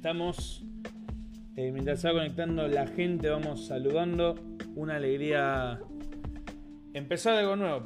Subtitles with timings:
[0.00, 0.64] estamos.
[1.56, 4.34] Eh, mientras se va conectando la gente, vamos saludando.
[4.74, 5.78] Una alegría
[6.94, 7.84] empezar algo nuevo.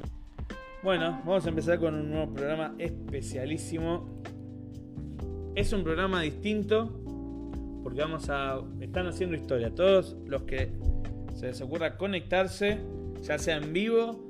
[0.81, 4.23] Bueno, vamos a empezar con un nuevo programa especialísimo.
[5.55, 6.87] Es un programa distinto
[7.83, 8.61] porque vamos a.
[8.79, 9.75] Están haciendo historia.
[9.75, 10.71] Todos los que
[11.33, 12.77] se les ocurra conectarse,
[13.23, 14.25] ya sea en vivo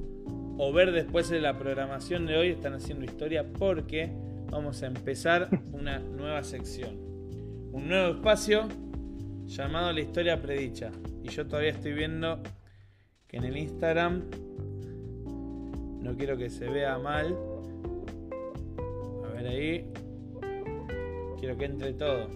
[0.57, 4.11] o ver después de la programación de hoy, están haciendo historia porque
[4.50, 7.04] vamos a empezar una nueva sección.
[7.75, 8.70] Un nuevo espacio
[9.47, 10.92] llamado La Historia Predicha.
[11.21, 12.42] Y yo todavía estoy viendo
[13.28, 14.24] que en el Instagram
[16.00, 17.38] no quiero que se vea mal.
[19.25, 19.92] A ver ahí.
[21.38, 22.30] Quiero que entre todo.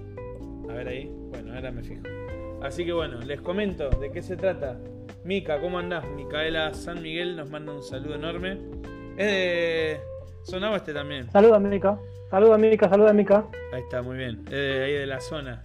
[0.69, 1.09] A ver ahí.
[1.29, 2.03] Bueno, ahora me fijo.
[2.61, 4.77] Así que bueno, les comento de qué se trata.
[5.23, 6.03] Mica, ¿cómo andás?
[6.17, 8.57] Micaela San Miguel nos manda un saludo enorme.
[9.15, 10.01] Es
[10.43, 11.31] Sonaba este también.
[11.31, 11.97] Saluda, Mica.
[12.29, 13.47] Saluda, Mica, saluda, Mica.
[13.73, 14.41] Ahí está, muy bien.
[14.45, 15.63] Es de ahí de la zona.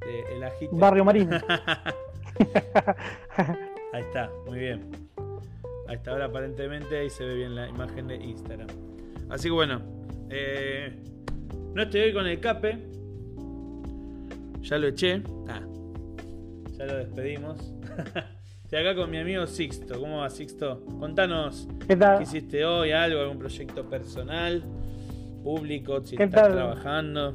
[0.00, 0.70] De el ajite.
[0.72, 1.30] Barrio Marín.
[3.92, 4.88] ahí está, muy bien.
[5.88, 8.68] Ahí está, ahora aparentemente ahí se ve bien la imagen de Instagram.
[9.28, 9.82] Así que bueno,
[10.30, 10.96] eh,
[11.74, 12.78] no estoy hoy con el cape.
[14.60, 15.22] Ya lo eché.
[15.48, 15.62] Ah,
[16.78, 17.74] ya lo despedimos.
[18.62, 20.00] Estoy acá con mi amigo Sixto.
[20.00, 20.84] ¿Cómo va Sixto?
[20.98, 22.16] Contanos ¿Qué tal?
[22.18, 24.64] qué hiciste hoy, algo, algún proyecto personal,
[25.46, 26.52] público, si ¿Qué estás tal?
[26.54, 27.34] trabajando.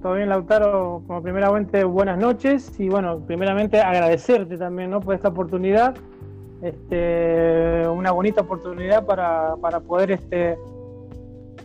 [0.00, 1.02] Todo bien, Lautaro.
[1.06, 2.72] Como primeramente, buenas noches.
[2.80, 5.00] Y bueno, primeramente agradecerte también ¿no?
[5.00, 5.94] por esta oportunidad.
[6.62, 10.56] Este, una bonita oportunidad para, para poder este,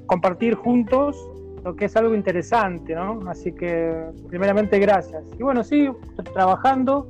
[0.06, 1.16] compartir juntos
[1.64, 3.22] lo que es algo interesante, ¿no?
[3.30, 5.23] Así que, primeramente, gracias.
[5.40, 5.90] Y bueno, sí,
[6.34, 7.08] trabajando.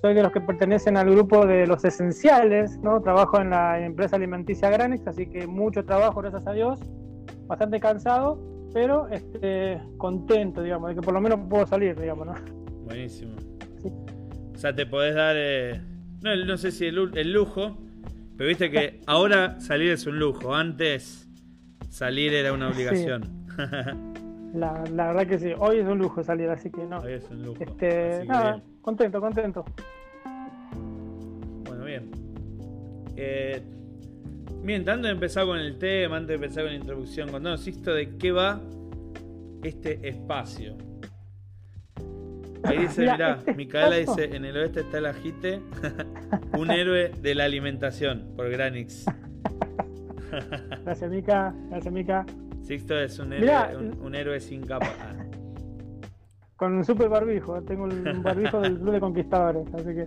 [0.00, 3.00] Soy de los que pertenecen al grupo de los esenciales, ¿no?
[3.00, 6.78] Trabajo en la empresa alimenticia Granex, así que mucho trabajo, gracias a Dios.
[7.48, 8.38] Bastante cansado,
[8.72, 12.34] pero este, contento, digamos, de que por lo menos puedo salir, digamos, ¿no?
[12.84, 13.32] Buenísimo.
[13.82, 13.92] Sí.
[14.54, 15.80] O sea, te podés dar, eh,
[16.22, 17.78] no, no sé si el, el lujo,
[18.36, 20.54] pero viste que ahora salir es un lujo.
[20.54, 21.28] Antes
[21.88, 23.46] salir era una obligación.
[24.54, 27.00] La, la verdad que sí, hoy es un lujo salir, así que no.
[27.00, 27.62] Hoy es un lujo.
[27.62, 28.64] Este, nada, bien.
[28.80, 29.64] contento, contento.
[31.64, 32.10] Bueno, bien.
[33.16, 33.62] Eh,
[34.62, 37.92] bien, antes de empezar con el tema, antes de empezar con la introducción, contanos, Sixto,
[37.94, 38.60] de qué va
[39.62, 40.76] este espacio.
[42.64, 45.60] Ahí dice, mirá, este Micaela dice, en el oeste está el ajite,
[46.58, 49.04] un héroe de la alimentación, por Granix.
[50.84, 52.26] Gracias, Mica, gracias, Mica.
[52.62, 54.92] Sixto es un héroe, Mirá, un, un héroe sin capa.
[55.00, 55.14] Ah,
[56.56, 60.06] Con un super barbijo, tengo un barbijo del Club de Conquistadores, así que.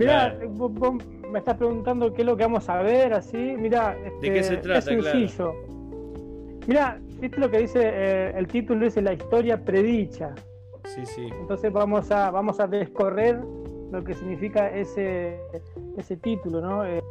[0.00, 0.48] Mira, Claro.
[0.50, 3.36] vos, vos me estás preguntando qué es lo que vamos a ver, así.
[3.36, 5.54] Mira, ¿De qué se trata, es sencillo.
[6.66, 10.34] Mira, viste lo que dice eh, el título, dice la historia predicha.
[10.84, 11.28] sí, sí.
[11.40, 13.40] Entonces vamos a, vamos a descorrer
[13.90, 15.40] lo que significa ese,
[15.96, 16.84] ese título, ¿no?
[16.84, 17.02] Eh,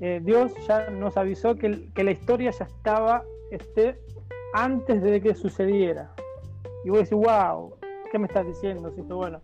[0.00, 3.96] eh, Dios ya nos avisó que, que la historia ya estaba este,
[4.54, 6.12] antes de que sucediera.
[6.84, 7.74] Y vos decís, wow,
[8.10, 8.88] ¿qué me estás diciendo?
[8.88, 9.40] Así que bueno,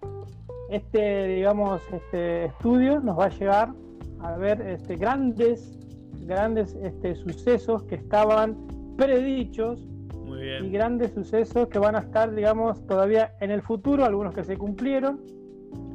[0.71, 3.72] este, digamos, este estudio nos va a llevar
[4.21, 5.78] a ver este, grandes,
[6.27, 8.56] grandes este, sucesos que estaban
[8.97, 9.81] predichos
[10.25, 10.72] Muy y bien.
[10.72, 15.21] grandes sucesos que van a estar, digamos, todavía en el futuro, algunos que se cumplieron,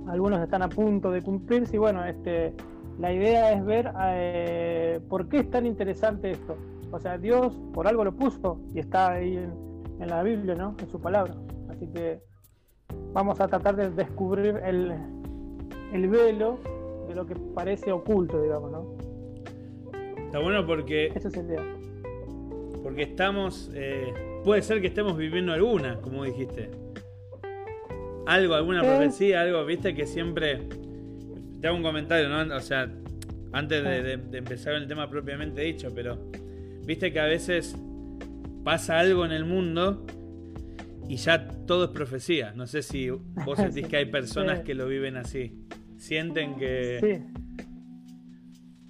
[0.07, 2.53] algunos están a punto de cumplirse y bueno, este,
[2.99, 6.55] la idea es ver eh, por qué es tan interesante esto.
[6.91, 9.53] O sea, Dios por algo lo puso y está ahí en,
[9.99, 10.75] en la Biblia, ¿no?
[10.79, 11.35] En su palabra.
[11.69, 12.21] Así que
[13.13, 14.93] vamos a tratar de descubrir el,
[15.93, 16.59] el velo
[17.07, 18.95] de lo que parece oculto, digamos, ¿no?
[20.25, 21.75] Está bueno porque Esa es la idea.
[22.83, 23.69] Porque estamos.
[23.73, 24.13] eh,
[24.43, 26.69] puede ser que estemos viviendo alguna, como dijiste.
[28.27, 28.87] Algo, alguna Eh.
[28.87, 30.59] profecía, algo, viste, que siempre.
[31.59, 32.55] Te hago un comentario, ¿no?
[32.55, 32.89] O sea,
[33.51, 36.17] antes de, de- de empezar el tema propiamente dicho, pero.
[36.85, 37.75] Viste que a veces
[38.63, 40.03] pasa algo en el mundo
[41.11, 42.53] y ya todo es profecía.
[42.55, 43.25] No sé si vos
[43.57, 44.63] sentís que hay personas sí.
[44.63, 45.67] que lo viven así.
[45.97, 46.99] Sienten que.
[47.01, 47.65] Sí.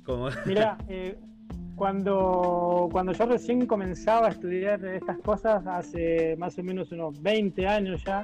[0.03, 1.17] Como, Mira, eh,
[1.75, 7.67] cuando, cuando yo recién comenzaba a estudiar estas cosas, hace más o menos unos 20
[7.67, 8.23] años ya,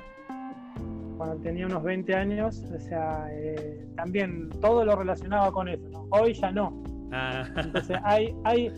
[1.17, 6.07] cuando tenía unos 20 años, o sea, eh, también todo lo relacionaba con eso, ¿no?
[6.11, 6.83] Hoy ya no.
[7.11, 8.71] Ah, Entonces hay, hay,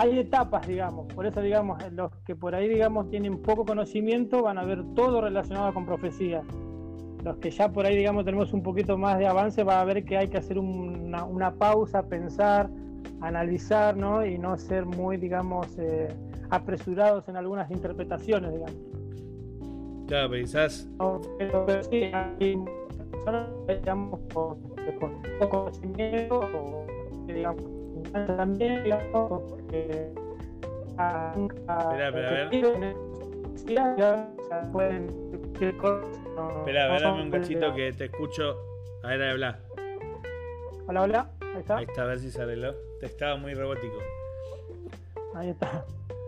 [0.00, 4.56] hay etapas, digamos, por eso, digamos, los que por ahí, digamos, tienen poco conocimiento van
[4.56, 6.42] a ver todo relacionado con profecía.
[7.22, 10.02] Los que ya por ahí, digamos, tenemos un poquito más de avance, va a ver
[10.06, 12.70] que hay que hacer una, una pausa, pensar,
[13.20, 14.24] analizar, ¿no?
[14.24, 16.08] Y no ser muy, digamos, eh,
[16.48, 18.76] apresurados en algunas interpretaciones, digamos.
[20.06, 20.88] Claro, quizás.
[20.98, 22.56] No, pero, pero sí, hay
[23.10, 24.58] personas digamos, con,
[24.98, 26.86] con poco conocimiento o
[27.26, 27.79] digamos,
[28.12, 30.12] también, digamos, porque.
[30.98, 32.96] ah, nunca Espera, espera, a ver.
[36.58, 38.56] Espera, dame un cachito que te escucho.
[39.02, 39.60] A ver, habla.
[40.86, 41.76] Hola, hola, ahí está.
[41.76, 42.74] Ahí está, a ver si se arregló.
[42.98, 43.98] Te estaba muy robótico.
[45.34, 45.84] Ahí está.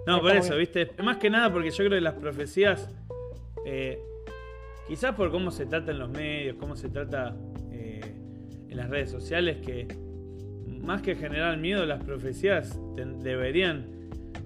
[0.06, 0.90] No, Ahí por está eso, ¿viste?
[1.02, 2.88] Más que nada porque yo creo que las profecías,
[3.64, 4.00] eh,
[4.86, 7.34] quizás por cómo se trata en los medios, cómo se trata
[7.72, 8.00] eh,
[8.68, 9.86] en las redes sociales, que
[10.82, 12.78] más que generar miedo, las profecías
[13.22, 13.86] deberían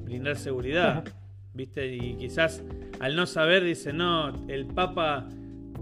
[0.05, 1.05] brindar seguridad,
[1.55, 1.95] ¿viste?
[1.95, 2.63] Y quizás
[3.01, 5.29] al no saber dicen, no, el Papa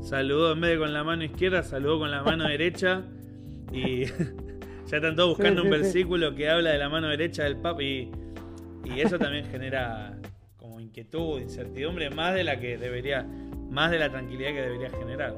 [0.03, 3.03] saludó en vez de con la mano izquierda, saludó con la mano derecha
[3.73, 4.05] y
[4.87, 5.83] ya están todos buscando Sí, un sí, sí.
[5.83, 8.11] versículo que habla de la mano derecha del Papa y,
[8.85, 10.17] y eso también genera
[10.57, 13.27] como inquietud, incertidumbre, más de la que debería,
[13.71, 15.35] más de la tranquilidad que debería generar.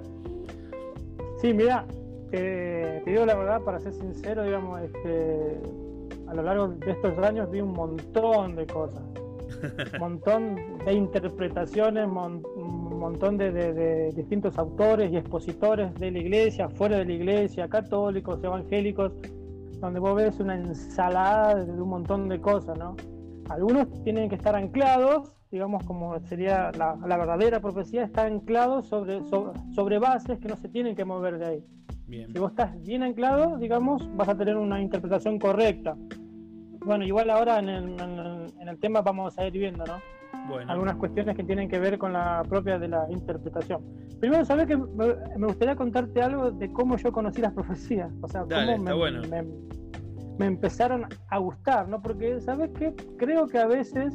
[1.41, 1.87] Sí, mira,
[2.31, 5.61] te, te digo la verdad, para ser sincero, digamos, este,
[6.27, 9.03] a lo largo de estos años vi un montón de cosas,
[9.95, 16.11] un montón de interpretaciones, mon- un montón de, de- de distintos autores y expositores de
[16.11, 19.13] la iglesia, fuera de la iglesia, católicos, evangélicos,
[19.81, 22.97] donde vos ves una ensalada de, un montón de cosas, ¿no?
[23.49, 29.23] Algunos tienen que estar anclados, digamos, como sería la, la verdadera profecía, está anclado sobre,
[29.25, 31.65] sobre, sobre bases que no se tienen que mover de ahí.
[32.07, 32.33] Bien.
[32.33, 35.97] Si vos estás bien anclado, digamos, vas a tener una interpretación correcta.
[36.85, 38.01] Bueno, igual ahora en el,
[38.61, 39.99] en el- tema vamos a ir viendo, ¿no?
[40.49, 43.83] Bueno, Algunas cuestiones que tienen que ver con la propia de la interpretación.
[44.21, 48.13] Primero, sabes que me gustaría contarte algo de cómo yo conocí las profecías.
[48.23, 49.23] O sea, Dale, cómo me, bueno.
[49.29, 49.43] me,
[50.39, 52.01] me empezaron a gustar, ¿no?
[52.01, 52.95] Porque, ¿sabes qué?
[53.19, 54.15] Creo que a veces,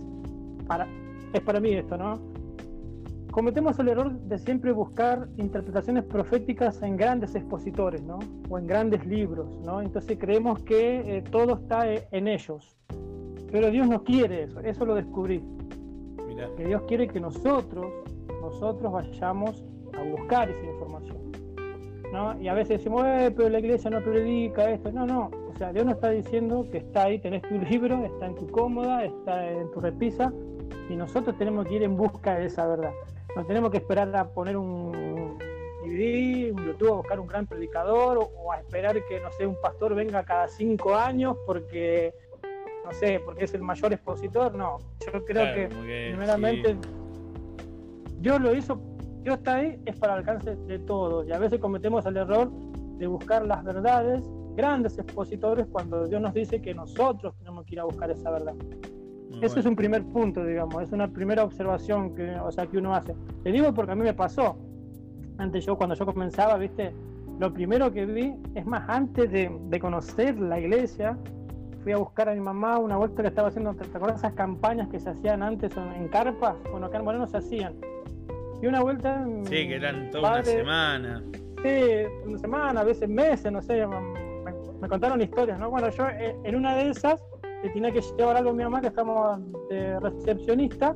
[0.68, 0.88] para,
[1.34, 2.31] es para mí esto, ¿no?
[3.32, 8.20] Cometemos el error de siempre buscar interpretaciones proféticas en grandes expositores, ¿no?
[8.50, 9.82] O en grandes libros, ¿no?
[9.82, 12.76] Entonces creemos que eh, todo está eh, en ellos.
[13.50, 15.42] Pero Dios no quiere eso, eso lo descubrí
[16.28, 16.50] mirá.
[16.58, 17.86] que Dios quiere que nosotros,
[18.42, 19.64] nosotros vayamos
[19.98, 21.32] a buscar esa información.
[22.12, 22.40] ¿no?
[22.42, 24.92] Y a veces decimos, eh, pero la iglesia no predica esto.
[24.92, 25.32] No, no.
[25.50, 28.48] O sea, Dios nos está diciendo que está ahí, tenés tu libro, está en tu
[28.48, 30.34] cómoda, está en tu repisa,
[30.90, 32.92] y nosotros tenemos que ir en busca de esa verdad.
[33.36, 35.38] No tenemos que esperar a poner un
[35.84, 39.48] DVD, un YouTube, a buscar un gran predicador, o, o a esperar que, no sé,
[39.48, 42.14] un pastor venga cada cinco años porque,
[42.86, 44.54] no sé, porque es el mayor expositor.
[44.56, 46.80] No, yo creo Claro, que como que, primeramente sí.
[48.20, 48.80] Dios lo hizo,
[49.24, 51.28] Dios está ahí, es para el alcance de todos.
[51.28, 52.52] Y a veces cometemos el error
[52.98, 54.22] de buscar las verdades,
[54.56, 58.54] grandes expositores, cuando Dios nos dice que nosotros tenemos que ir a buscar esa verdad.
[59.42, 59.70] Muy Eso es bueno.
[59.72, 63.16] un primer punto, digamos, es una primera observación que, o sea, que uno hace.
[63.44, 64.56] Te digo porque a mí me pasó.
[65.40, 66.94] Antes yo, cuando yo comenzaba, viste,
[67.40, 71.18] lo primero que vi, es más, antes de, de conocer la iglesia,
[71.84, 74.88] fui a buscar a mi mamá una vuelta que estaba haciendo, ¿te acuerdas esas campañas
[74.90, 76.56] que se hacían antes en, en carpas?
[76.72, 77.74] Bueno, acá en Moreno se hacían.
[78.62, 79.26] Y una vuelta...
[79.46, 81.24] Sí, que eran toda una padre- semana.
[81.64, 81.82] Sí,
[82.28, 83.98] una semana, a veces meses, no sé, me,
[84.80, 85.72] me contaron historias, ¿no?
[85.72, 87.20] Bueno, yo eh, en una de esas
[87.64, 90.96] le tenía que llevar algo a mi mamá, que estamos de recepcionista.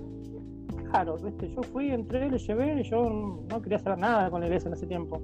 [0.92, 1.50] Claro, ¿viste?
[1.54, 3.10] yo fui, entré, le llevé, y yo
[3.50, 5.22] no quería hacer nada con la iglesia en ese tiempo.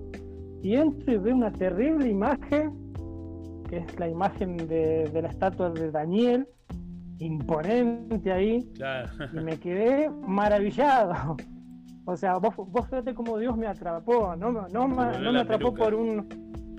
[0.61, 2.73] Y entro y veo una terrible imagen,
[3.69, 6.47] que es la imagen de, de la estatua de Daniel,
[7.19, 9.09] imponente ahí, Claro.
[9.33, 11.37] y me quedé maravillado.
[12.05, 15.39] O sea, vos, vos fíjate cómo Dios me atrapó, no, me- no, me- no me
[15.39, 15.83] atrapó peluca.
[15.83, 16.27] por un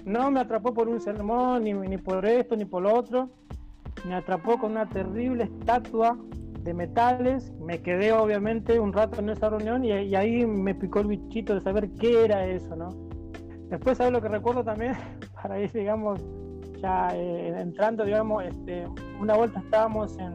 [0.05, 3.31] no me atrapó por un sermón, ni, ni por esto, ni por lo otro.
[4.05, 6.19] Me atrapó con una terrible estatua
[6.63, 7.53] de metales.
[7.61, 11.61] Me quedé obviamente un rato en esa reunión y, ahí me picó el bichito de
[11.61, 12.89] saber qué era eso, ¿no?
[13.69, 14.95] Después, ¿sabes lo que recuerdo también?
[15.43, 16.21] Para ir, digamos,
[16.81, 18.87] ya eh, entrando, digamos, este,
[19.21, 20.35] una vuelta estábamos en,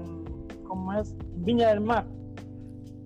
[0.64, 1.16] ¿cómo es?
[1.36, 2.06] Viña del Mar.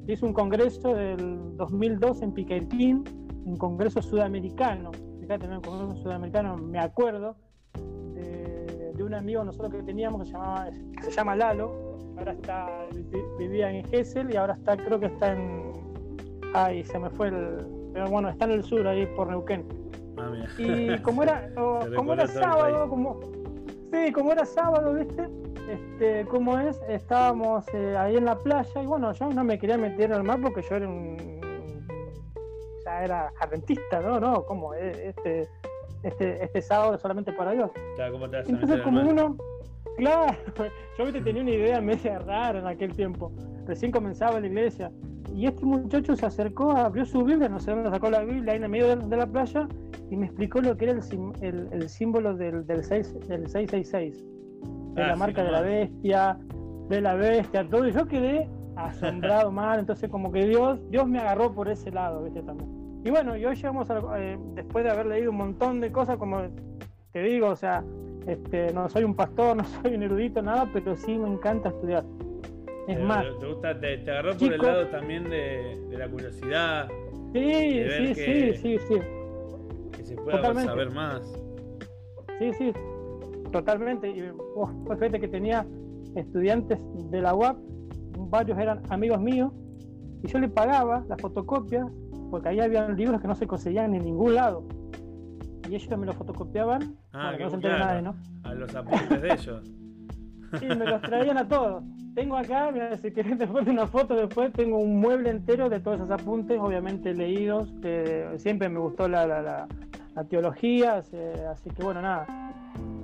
[0.07, 3.03] Hizo un congreso del 2002 en Piquetín,
[3.45, 4.91] un congreso sudamericano.
[5.19, 7.35] Fíjate, un congreso sudamericano, me acuerdo
[9.01, 10.69] de, un amigo nosotros que teníamos que se, llamaba,
[11.01, 15.33] se llama Lalo, ahora está, vi- vivía en Gessel y ahora está, creo que está
[15.33, 15.71] en,
[16.53, 19.65] ay, se me fue el, pero bueno, está en el sur, ahí por Neuquén.
[20.17, 20.31] Ah.
[20.57, 23.19] Y como era, o- como era sábado, como,
[23.91, 25.27] sí, como era sábado, ¿viste?
[25.69, 26.79] Este, ¿cómo es?
[26.89, 30.39] Estábamos eh, ahí en la playa y bueno, yo no me quería meter al mar
[30.41, 31.17] porque yo era un,
[32.85, 34.19] ya era adventista, ¿no?
[34.19, 34.73] No, ¿cómo?
[34.73, 35.47] Eh, Este,
[36.03, 37.71] este, este sábado solamente para Dios.
[37.95, 39.37] Claro, ¿cómo te vas a Entonces como uno,
[39.97, 40.33] claro,
[40.97, 43.31] yo viste tenía una idea media rara en aquel tiempo.
[43.65, 44.91] Recién comenzaba la iglesia
[45.35, 48.57] y este muchacho se acercó, abrió su Biblia, no sé dónde sacó la Biblia, ahí
[48.57, 49.67] en el medio de, la playa,
[50.09, 50.99] y me explicó lo que era
[51.41, 54.25] el, el, símbolo del, del, 6, del 666,
[54.95, 56.37] de la ah, marca de la bestia,
[56.89, 57.87] de la bestia, todo.
[57.87, 62.23] Y yo quedé asombrado mal, entonces como que Dios, Dios me agarró por ese lado,
[62.23, 62.41] ¿viste?
[62.41, 62.80] También.
[63.03, 66.17] Y bueno, y hoy llegamos a, eh, después de haber leído un montón de cosas,
[66.17, 66.41] como
[67.11, 67.83] te digo, o sea,
[68.27, 72.03] este, no soy un pastor, no soy un erudito, nada, pero sí me encanta estudiar.
[72.87, 73.25] Es más.
[73.39, 76.89] ¿Te, gusta, te, agarró por el lado también de, la curiosidad?
[77.33, 78.95] Sí, sí, sí, sí, sí.
[79.91, 81.21] Que se pueda saber más.
[82.39, 82.73] Sí, sí,
[83.51, 84.09] totalmente.
[84.09, 85.65] Y oh, fíjate que tenía
[86.15, 86.79] estudiantes
[87.09, 87.57] de la UAP,
[88.29, 89.51] varios eran amigos míos,
[90.23, 91.85] y yo le pagaba las fotocopias,
[92.31, 94.63] porque ahí había libros que no se conseguían en ningún lado.
[95.69, 98.15] Y ellos me los fotocopiaban, ah, no se nadie, ¿no?
[98.43, 99.71] A los apuntes de ellos.
[100.59, 101.81] Sí, me los traían a todos.
[102.13, 105.79] Tengo acá, mira, si querés después de una foto después, tengo un mueble entero de
[105.79, 111.81] todos esos apuntes, obviamente leídos, que siempre me gustó la, la, la, teología, así que
[111.81, 112.27] bueno, nada.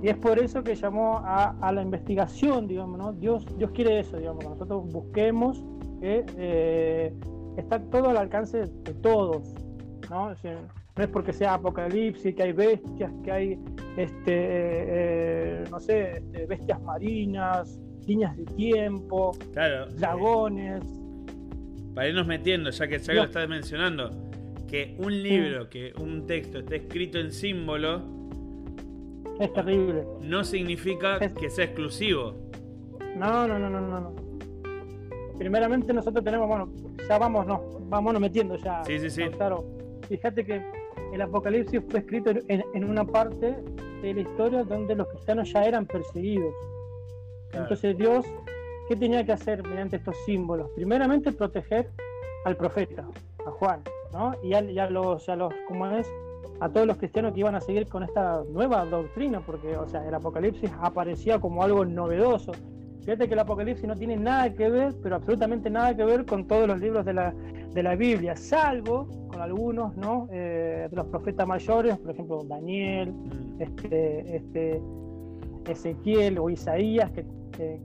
[0.02, 3.12] Y es por eso que llamó a, a la investigación, digamos, ¿no?
[3.14, 5.64] Dios, Dios quiere eso, digamos, que nosotros busquemos
[6.00, 7.14] que eh,
[7.58, 9.52] está todo al alcance de todos,
[10.08, 10.30] ¿no?
[10.30, 13.58] no es porque sea apocalipsis, que hay bestias, que hay,
[13.96, 19.36] este, eh, no sé, este, bestias marinas, líneas de tiempo,
[19.96, 20.82] dragones.
[21.94, 24.10] para irnos metiendo, ya que ya lo estás mencionando,
[24.68, 28.02] que un libro, que un texto esté escrito en símbolo,
[29.40, 30.04] es terrible.
[30.22, 32.34] No significa que sea exclusivo.
[33.16, 34.27] No, no, no, no, no, no.
[35.38, 36.68] Primeramente nosotros tenemos, bueno,
[37.08, 38.84] ya vamos, no, vámonos metiendo ya.
[38.84, 39.28] Sí, sí, sí.
[39.30, 39.64] Claro,
[40.08, 40.62] fíjate que
[41.12, 43.56] el Apocalipsis fue escrito en, una parte
[44.02, 46.54] de la historia donde los cristianos ya eran perseguidos.
[47.52, 48.26] Entonces Dios,
[48.88, 50.70] ¿qué tenía que hacer mediante estos símbolos?
[50.74, 51.90] Primeramente proteger
[52.44, 53.06] al profeta,
[53.46, 54.34] a Juan, ¿no?
[54.42, 56.10] Y a, los, a los, ¿cómo es?
[56.60, 60.06] A todos los cristianos que iban a seguir con esta nueva doctrina, porque, o sea,
[60.06, 62.52] el Apocalipsis aparecía como algo novedoso.
[63.08, 66.46] Fíjate que el Apocalipsis no tiene nada que ver, pero absolutamente nada que ver con
[66.46, 67.32] todos los libros de la,
[67.72, 70.28] de la Biblia, salvo con algunos, ¿no?
[70.30, 73.62] Eh, de los profetas mayores, por ejemplo, Daniel, mm.
[73.62, 74.82] este, este,
[75.66, 77.24] Ezequiel o Isaías, que,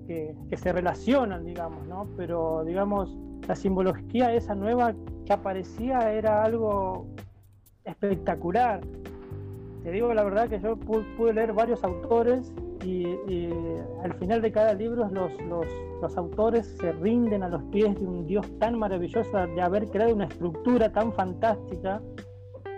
[0.05, 2.05] que, se relacionan, digamos, ¿no?
[2.17, 4.93] Pero, digamos, la simbología esa nueva
[5.25, 7.07] que aparecía era algo
[7.85, 8.81] espectacular.
[9.85, 12.51] Te digo la verdad que yo pude leer varios autores
[12.83, 13.49] y,
[14.03, 15.65] al final de cada libro los, los,
[16.01, 20.13] los, autores se rinden a los pies de un Dios tan maravilloso de haber creado
[20.13, 22.01] una estructura tan fantástica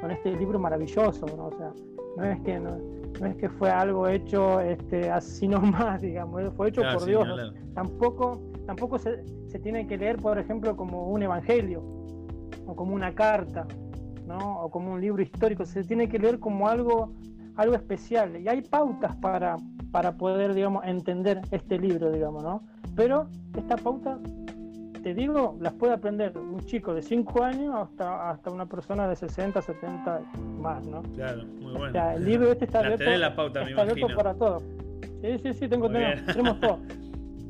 [0.02, 1.48] con este libro maravilloso, ¿no?
[1.48, 1.74] O sea,
[2.18, 2.78] no es que no,
[3.26, 7.28] es que fue algo hecho este, así nomás, digamos, fue hecho por Dios.
[7.74, 11.84] Tampoco, tampoco se, se, tiene que leer, por ejemplo, como un evangelio
[12.68, 13.68] o como una carta,
[14.28, 14.62] ¿no?
[14.62, 17.14] O como un libro histórico, se tiene que leer como algo
[17.58, 19.58] algo especial y hay pautas para,
[19.92, 22.64] para poder, digamos, entender este libro, digamos, ¿no?
[22.96, 24.20] Pero esta pauta,
[25.04, 29.16] te digo, las puede aprender un chico de 5 años hasta, hasta una persona de
[29.16, 30.22] 60, 70
[30.60, 31.02] más, ¿no?
[31.16, 31.88] Claro, muy bueno.
[31.88, 34.64] O sea, el libro este está abierto, la pauta, está abierto para todos.
[35.22, 36.80] Sí, sí, sí, tengo, tenemos, tenemos todo.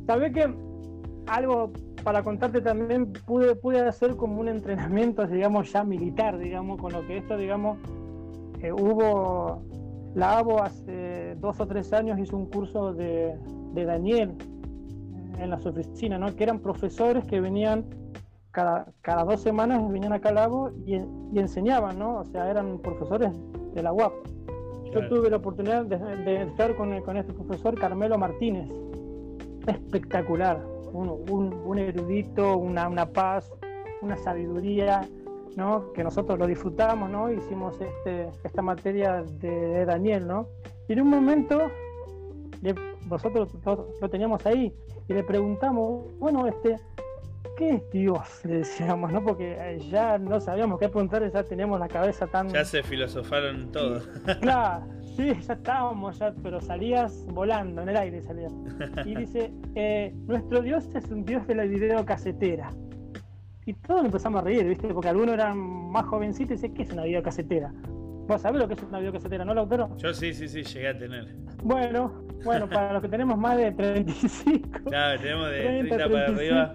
[0.06, 0.54] ¿Sabés que
[1.28, 1.72] algo
[2.04, 7.06] para contarte también pude, pude hacer como un entrenamiento, digamos, ya militar, digamos, con lo
[7.08, 7.80] que esto, digamos,
[8.62, 9.64] eh, hubo
[10.15, 13.38] la ABO hace dos o tres años hizo un curso de,
[13.74, 16.34] Daniel eh, en las oficinas, ¿no?
[16.34, 17.86] que eran profesores que venían
[18.51, 20.95] cada, cada dos semanas, venían acá al ABO y,
[21.38, 22.19] enseñaban, ¿no?
[22.19, 23.31] o sea, eran profesores
[23.74, 24.13] de la UAP.
[24.93, 28.69] Yo tuve la oportunidad de, estar con, con, este profesor Carmelo Martínez,
[29.67, 33.51] espectacular, un, un, erudito, una, una paz,
[34.01, 35.01] una sabiduría
[35.94, 37.32] que nosotros lo disfrutamos, ¿no?
[37.32, 40.50] hicimos este, esta materia de, Daniel, ¿no?
[40.88, 41.72] y en un momento
[43.10, 43.54] nosotros
[44.02, 44.74] lo, teníamos ahí
[45.08, 46.78] y le preguntamos, bueno, este,
[47.58, 48.42] ¿qué es Dios?
[48.44, 49.24] Le decíamos, ¿no?
[49.24, 52.50] Porque ya no sabíamos qué preguntar, ya teníamos la cabeza tan...
[52.50, 54.02] Ya se filosofaron todo.
[54.42, 54.86] claro,
[55.16, 58.52] sí, ya estábamos, ya, pero salías volando, en el aire salías.
[59.06, 62.72] Y dice, eh, nuestro Dios es un Dios de la videocasetera.
[63.65, 64.88] Y todos empezamos a reír, ¿viste?
[64.93, 67.74] Porque algunos eran más jovencitos y dicen, ¿qué es una videocasetera?
[68.27, 69.95] ¿Vos sabés lo que es una videocasetera, no, Lautaro?
[69.98, 71.36] Yo sí, sí, sí, llegué a tener.
[71.63, 74.79] Bueno, bueno, para los que tenemos más de 35.
[74.86, 76.74] Claro, tenemos de 30, para arriba.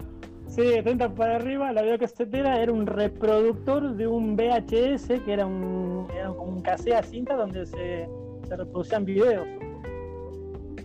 [0.49, 5.47] Sí, de 30 para arriba, la videocasetera era un reproductor de un VHS, que era
[5.47, 8.09] un, era un casea cinta donde se,
[8.49, 9.47] se, reproducían videos.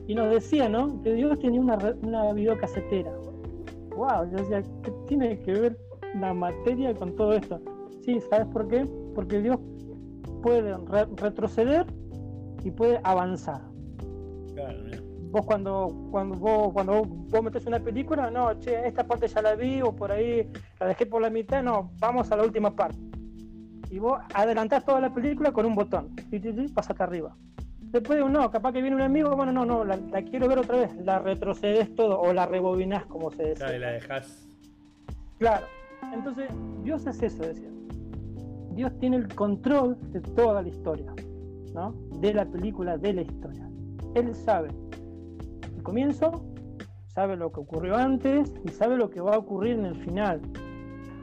[0.07, 1.01] Y nos decía, ¿no?
[1.01, 3.11] Que Dios tenía una, una videocasetera.
[3.95, 5.77] Wow, yo decía, ¿qué tiene que ver
[6.19, 7.61] la materia con todo esto.
[8.03, 8.87] Sí, ¿sabes por qué?
[9.13, 9.57] Porque Dios
[10.41, 10.75] puede
[11.17, 11.85] retroceder
[12.63, 13.61] y puede avanzar.
[14.53, 14.79] Claro,
[15.31, 19.55] vos cuando cuando vos cuando vos metes una película, no, che, esta parte ya la
[19.55, 20.47] vi o por ahí
[20.79, 22.97] la dejé por la mitad, no, vamos a la última parte.
[23.89, 27.35] Y vos adelantás toda la película con un botón, y pasate arriba.
[27.79, 30.77] Después de no, capaz que viene un amigo, bueno, no, no, la, quiero ver otra
[30.77, 33.55] vez, la retrocedes todo o la rebobinás como se dice.
[33.55, 34.47] Claro, y la dejas.
[35.37, 35.65] Claro,
[36.13, 36.49] entonces
[36.83, 37.69] Dios es eso, decía.
[38.71, 41.13] Dios tiene el control de toda la historia,
[41.73, 41.93] ¿no?
[42.19, 43.69] De la película, de la historia.
[44.15, 44.69] Él sabe
[45.85, 46.43] comienzo,
[47.07, 50.41] sabe lo que ocurrió antes y sabe lo que va a ocurrir en el final.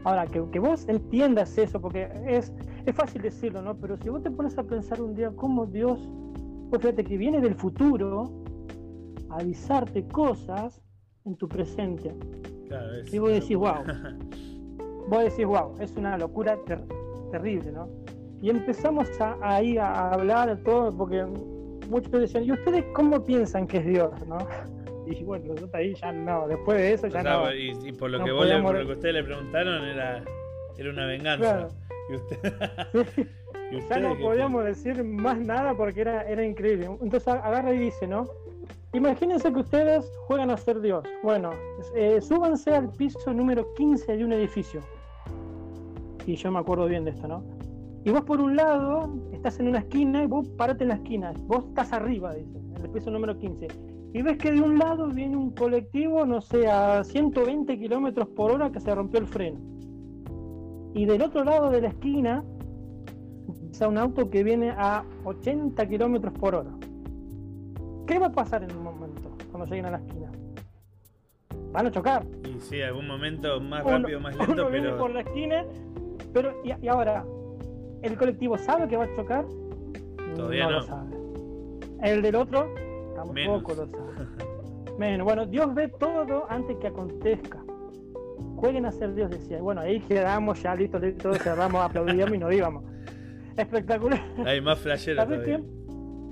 [0.04, 2.50] Ahora, que, vos entiendas eso, porque es,
[2.86, 3.76] es fácil decirlo, ¿no?
[3.76, 6.08] Pero si vos te pones a pensar un día cómo Dios,
[6.70, 8.32] pues fíjate que viene del futuro
[9.28, 10.80] a avisarte cosas
[11.26, 12.14] en tu presente.
[13.12, 13.84] y vos decís, wow.
[15.08, 16.58] vos decís, wow, es una locura
[17.30, 17.88] terrible, ¿no?
[18.40, 21.24] Y empezamos a, ahí a hablar todo, porque
[21.88, 24.10] muchos decían, ¿y ustedes cómo piensan que es Dios?
[24.26, 24.38] ¿no?
[25.04, 27.52] Y bueno, nosotros ahí ya no, después de eso ya no.
[27.52, 30.24] Y, por lo que vos le, por lo que ustedes le preguntaron era,
[30.78, 31.68] era una venganza.
[32.10, 32.54] Y, usted...
[33.88, 36.86] ya no podíamos decir más nada porque era, era increíble.
[37.00, 38.28] Entonces agarra y dice, ¿no?
[38.94, 41.02] Imagínense que ustedes juegan a ser Dios.
[41.22, 41.50] Bueno,
[41.94, 44.80] eh, súbanse al piso número 15 de un edificio.
[46.26, 47.42] Y yo me acuerdo bien de esto, ¿no?
[48.04, 51.32] Y vos por un lado estás en una esquina y vos parate en la esquina.
[51.46, 53.68] Vos estás arriba, dice, en el piso número 15.
[54.12, 58.50] Y ves que de un lado viene un colectivo, no sé, a 120 kilómetros por
[58.50, 59.58] hora que se rompió el freno.
[60.94, 62.44] Y del otro lado de la esquina
[63.70, 66.72] está un auto que viene a 80 kilómetros por hora.
[68.06, 70.30] ¿Qué va a pasar en un momento cuando lleguen a la esquina?
[71.72, 72.24] Van a chocar.
[72.44, 74.82] Y sí, algún momento más rápido, más lento, uno pero.
[74.82, 75.64] Viene por la esquina,
[76.32, 77.24] pero y ahora,
[78.02, 79.44] ¿El colectivo sabe que va a chocar?
[80.34, 81.16] Todavía no, lo sabe.
[82.02, 82.74] El del otro
[83.14, 84.26] tampoco lo sabe.
[84.98, 85.24] Menos.
[85.24, 87.62] Bueno, Dios ve todo antes que acontezca.
[88.56, 89.60] Jueguen a ser Dios, decía.
[89.60, 92.84] Bueno, ahí quedamos ya listos, listos, cerramos, aplaudíamos y nos íbamos.
[93.56, 94.20] Espectacular.
[94.44, 95.24] Hay más flashero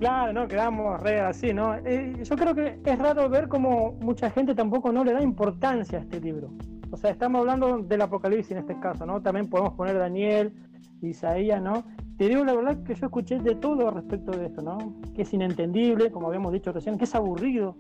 [0.00, 1.74] Claro, no, quedamos re así, ¿no?
[1.74, 5.98] Eh, yo creo que es raro ver como mucha gente tampoco no le da importancia
[5.98, 6.50] a este libro.
[6.90, 9.20] O sea, estamos hablando del Apocalipsis en este caso, ¿no?
[9.20, 10.54] También podemos poner Daniel,
[11.02, 11.84] Isaías, ¿no?
[12.16, 14.78] Te digo la verdad que yo escuché de todo respecto de esto, ¿no?
[15.14, 17.76] Que es inentendible, como habíamos dicho recién, que es aburrido,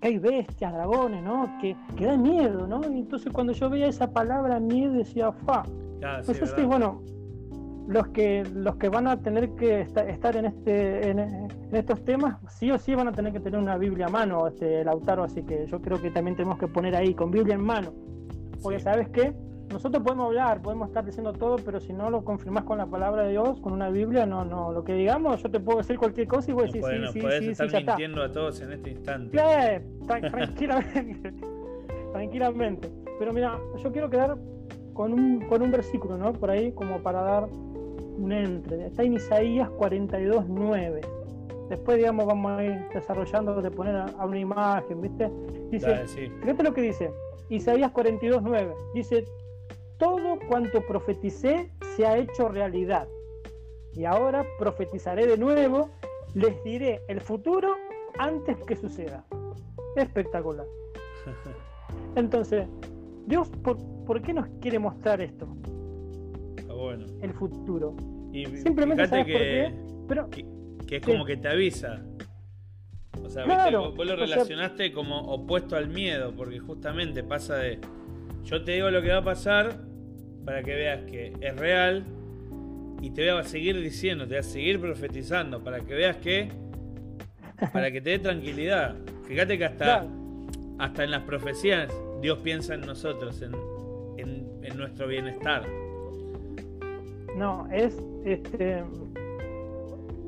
[0.00, 1.56] que hay bestias, dragones, ¿no?
[1.60, 2.80] Que, que da miedo, ¿no?
[2.90, 5.62] Y entonces cuando yo veía esa palabra miedo decía, fa.
[6.26, 7.00] pues sí, bueno,
[7.90, 12.70] los que los que van a tener que estar en este en, estos temas sí
[12.70, 15.66] o sí van a tener que tener una Biblia a mano este Lautaro así que
[15.66, 17.92] yo creo que también tenemos que poner ahí con Biblia en mano
[18.62, 19.34] porque sabes qué
[19.72, 23.22] nosotros podemos hablar, podemos estar diciendo todo, pero si no lo confirmas con la palabra
[23.22, 26.26] de Dios, con una Biblia, no, no, lo que digamos, yo te puedo decir cualquier
[26.26, 29.36] cosa y voy a decir sí, sí, sí, estar mintiendo a todos en este instante.
[30.08, 31.32] tranquilamente,
[32.12, 32.92] tranquilamente.
[33.20, 34.36] Pero mira, yo quiero quedar
[34.92, 36.32] con un, con un versículo, ¿no?
[36.32, 37.48] Por ahí, como para dar
[38.20, 38.86] un entre.
[38.86, 41.00] Está en Isaías 42, 9.
[41.68, 45.30] Después, digamos, vamos a ir desarrollando de poner a, una imagen, ¿viste?
[45.70, 46.06] Dice,
[46.40, 47.10] fíjate lo que dice.
[47.48, 48.74] Isaías 42, 9.
[48.94, 49.24] Dice,
[49.98, 53.06] todo cuanto profeticé se ha hecho realidad.
[53.94, 55.90] Y ahora profetizaré de nuevo,
[56.34, 57.74] les diré el futuro
[58.18, 59.24] antes que suceda.
[59.96, 60.66] Espectacular.
[62.16, 62.66] Entonces,
[63.26, 65.46] Dios, ¿por, qué nos quiere mostrar esto?
[66.80, 67.06] Bueno.
[67.20, 67.94] El futuro.
[68.32, 69.74] Y Simplemente sabes que, por qué,
[70.08, 70.30] pero
[70.86, 72.02] que, es como que te avisa.
[73.22, 77.78] O sea, vos, lo relacionaste como opuesto al miedo, porque justamente pasa de
[78.44, 79.78] yo te digo lo que va a pasar
[80.44, 82.04] para que veas que es real
[83.02, 86.48] y te voy a seguir diciendo, te voy a seguir profetizando para que veas que
[87.72, 88.96] para que te dé tranquilidad.
[89.24, 90.06] Fíjate que hasta,
[90.78, 93.54] hasta en las profecías Dios piensa en nosotros, en,
[94.16, 95.64] en, nuestro bienestar.
[97.40, 98.84] No, es este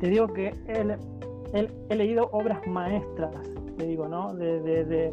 [0.00, 0.96] te digo que él,
[1.90, 3.36] he leído obras maestras,
[3.76, 4.34] te digo, ¿no?
[4.34, 5.12] De, de, de,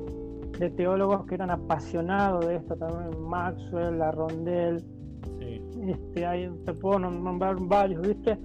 [0.57, 4.81] de, teólogos que eran apasionados de esto también, Maxwell, La Rondel,
[5.41, 8.37] este, hay, te puedo nombrar varios, ¿viste?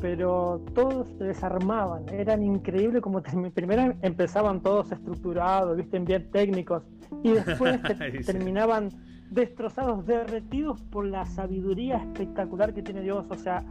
[0.00, 6.00] Pero todos se desarmaban, eran increíbles como primero empezaban todos estructurados, ¿viste?
[6.00, 6.82] Bien técnicos,
[7.22, 7.80] y después
[8.26, 8.90] terminaban
[9.30, 13.64] destrozados, derretidos por la sabiduría espectacular que tiene Dios, o sea,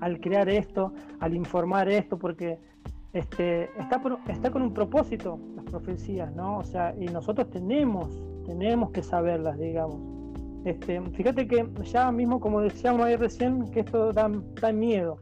[0.00, 2.58] al, crear esto, al informar esto, porque
[3.12, 6.58] este, está, está con un propósito las profecías, ¿no?
[6.58, 8.08] O sea, y nosotros tenemos,
[8.44, 10.00] tenemos que saberlas, digamos.
[10.64, 15.18] Este, fíjate que ya mismo, como decíamos ahí recién, que esto da, da miedo.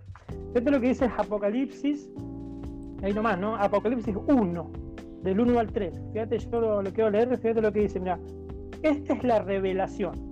[0.52, 2.10] Fíjate lo que dice Apocalipsis,
[3.02, 3.56] ahí nomás, ¿no?
[3.56, 4.70] Apocalipsis 1,
[5.22, 6.02] del 1 al 3.
[6.12, 8.18] Fíjate, yo lo, lo, quiero leer, fíjate lo que dice, mira,
[8.82, 10.30] esta es la revelación.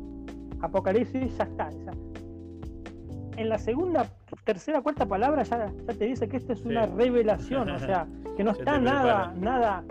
[0.60, 1.70] Apocalipsis ya está.
[3.36, 4.06] En la segunda,
[4.44, 8.42] tercera, cuarta palabra ya, ya te dice que esto es una revelación, o sea, que
[8.42, 9.84] no está nada, nada,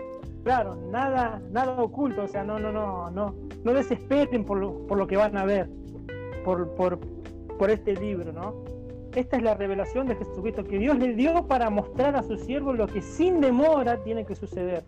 [0.44, 4.98] claro, nada, nada oculto, o sea, no, no, no, no, no desesperen por lo, por
[4.98, 5.70] lo que van a ver,
[6.44, 6.98] por, por,
[7.58, 8.54] por este libro, ¿no?
[9.14, 12.74] Esta es la revelación de Jesucristo que Dios le dio para mostrar a su siervo
[12.74, 14.84] lo que sin demora tiene que suceder.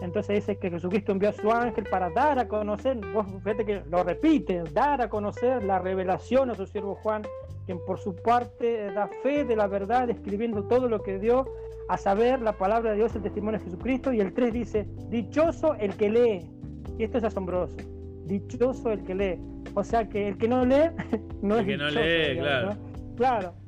[0.00, 3.82] Entonces dice que Jesucristo envió a su ángel para dar a conocer, vos fíjate que
[3.90, 7.22] lo repite, dar a conocer la revelación a su siervo Juan,
[7.64, 11.46] quien por su parte da fe de la verdad, escribiendo todo lo que dio,
[11.88, 14.12] a saber la palabra de Dios, el testimonio de Jesucristo.
[14.12, 16.50] Y el 3 dice, dichoso el que lee.
[16.98, 17.76] Y esto es asombroso.
[18.24, 19.38] Dichoso el que lee.
[19.74, 20.90] O sea que el que no lee,
[21.42, 22.70] no el es que dichoso, no lee, digamos, claro.
[22.70, 23.16] ¿no?
[23.16, 23.65] Claro.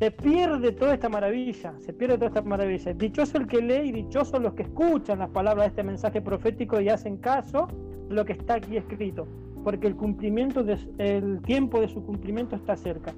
[0.00, 2.94] Se pierde toda esta maravilla, se pierde toda esta maravilla.
[2.94, 6.80] Dichoso el que lee y dichoso los que escuchan las palabras de este mensaje profético
[6.80, 7.68] y hacen caso
[8.08, 9.28] de lo que está aquí escrito,
[9.62, 10.64] porque el cumplimiento
[10.96, 13.12] el tiempo de su cumplimiento está cerca.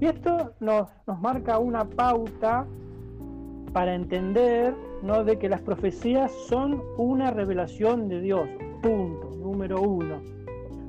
[0.00, 2.64] Y esto nos, nos marca una pauta
[3.72, 4.72] para entender
[5.02, 5.24] ¿no?
[5.24, 8.48] de que las profecías son una revelación de Dios.
[8.82, 10.22] Punto, número uno.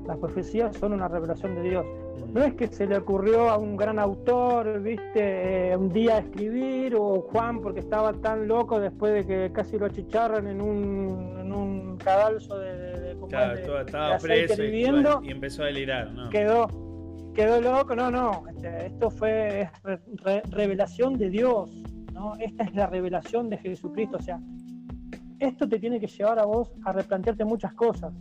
[0.05, 1.85] Las profecías son una revelación de Dios.
[2.33, 6.95] No es que se le ocurrió a un gran autor, viste, eh, un día escribir,
[6.95, 11.53] o Juan porque estaba tan loco después de que casi lo achicharran en un, en
[11.53, 15.63] un cadalso de, de, de, como Claro, de- todo- de estaba preso y, y empezó
[15.63, 16.29] a delirar, ¿no?
[16.29, 16.67] quedó,
[17.33, 17.95] quedó loco.
[17.95, 21.71] No, no, este, esto fue es re- re- revelación de Dios,
[22.13, 22.33] ¿no?
[22.39, 24.39] Esta es la revelación de Jesucristo, o sea,
[25.39, 28.13] esto te tiene que llevar a vos a replantearte muchas cosas,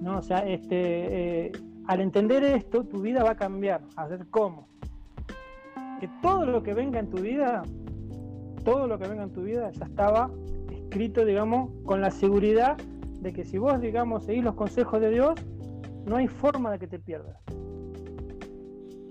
[0.00, 0.18] ¿no?
[0.18, 1.52] O sea, este, eh,
[1.86, 3.82] al entender esto, tu vida va a cambiar.
[3.96, 4.68] A ver cómo.
[6.00, 7.62] Que todo lo que venga en tu vida,
[8.64, 10.30] todo lo que venga en tu vida ya estaba
[10.70, 12.76] escrito, digamos, con la seguridad
[13.20, 15.34] de que si vos, digamos, seguís los consejos de Dios,
[16.06, 17.38] no hay forma de que te pierdas.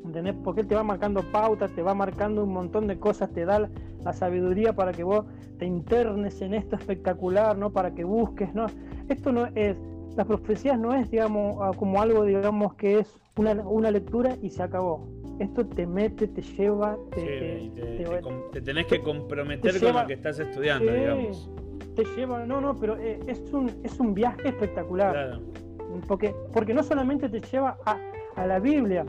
[0.05, 0.35] ¿Entendés?
[0.43, 3.69] Porque Él te va marcando pautas, te va marcando un montón de cosas, te da
[4.03, 5.25] la sabiduría para que vos
[5.57, 7.71] te internes en esto espectacular, ¿no?
[7.71, 8.67] Para que busques, ¿no?
[9.07, 9.75] Esto no es,
[10.15, 14.49] las profecías no es, digamos, ah, como algo, digamos, que es una, una lectura y
[14.49, 15.07] se acabó.
[15.39, 17.19] Esto te mete, te lleva, te,
[17.59, 18.21] Sí, te-
[18.51, 20.99] te, tenés que comprometer te con lo que estás estudiando, Sí.
[20.99, 21.49] digamos.
[21.95, 25.11] te lleva, no, no, pero eh, es un, es un viaje espectacular.
[25.11, 25.41] Claro.
[26.07, 27.97] Porque, porque no solamente te lleva a,
[28.35, 29.05] a la Biblia,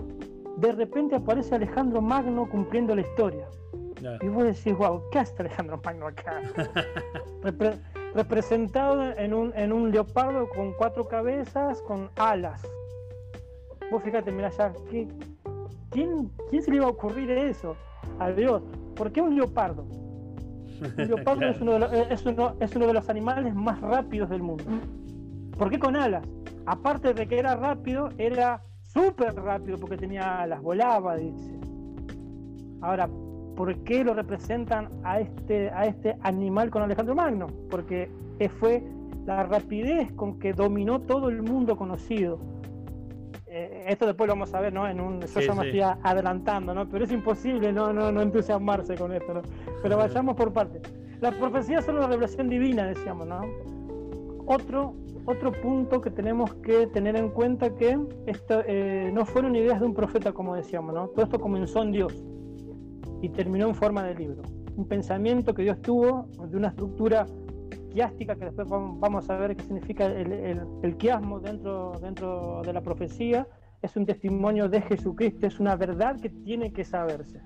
[0.58, 3.46] de repente aparece Alejandro Magno cumpliendo la historia.
[3.94, 4.24] claro.
[4.24, 6.40] Y vos decís, wow, ¿qué hace Alejandro Magno acá?
[8.14, 12.62] Repre- representado en un, en un leopardo con cuatro cabezas, con alas.
[13.90, 15.08] Vos fíjate, mira ya, ¿qué-
[15.90, 17.76] ¿quién, ¿quién se le iba a ocurrir eso?
[18.18, 18.62] A Dios.
[18.96, 19.82] ¿Por qué un leopardo?
[19.82, 21.52] Un leopardo Claro.
[21.56, 24.64] es, uno de los, es, uno, es uno de los animales más rápidos del mundo.
[25.58, 26.24] ¿Por qué con alas?
[26.66, 31.58] Aparte de que era rápido, era súper rápido porque tenía alas, volaba, dice.
[32.80, 33.08] Ahora,
[33.54, 37.46] ¿por qué lo representan a este, a este animal con Alejandro Magno?
[37.70, 38.82] Porque eh, fue
[39.26, 42.38] la rapidez con que dominó todo el mundo conocido.
[43.46, 44.88] Eh, esto después lo vamos a ver, ¿no?
[44.88, 45.78] En un, yo Sí, ya me sí.
[45.78, 46.88] estoy adelantando, ¿no?
[46.88, 49.42] Pero es imposible no, no, no entusiasmarse con esto, ¿no?
[49.82, 50.82] Pero vayamos por partes.
[51.20, 53.42] Las profecías son una revelación divina, decíamos, ¿no?
[54.46, 59.80] Otro, otro punto que tenemos que tener en cuenta que esto, eh, no fueron ideas
[59.80, 61.08] de un profeta, como decíamos, ¿no?
[61.08, 62.24] Todo esto comenzó en Dios
[63.24, 64.42] y terminó en forma de libro.
[64.76, 67.26] Un pensamiento que Dios tuvo de una estructura
[67.90, 72.60] quiástica, que después vam- vamos a ver qué significa el, el, el quiasmo dentro, dentro
[72.62, 73.46] de la profecía,
[73.80, 77.40] es un testimonio de Jesucristo, es una verdad que tiene que saberse.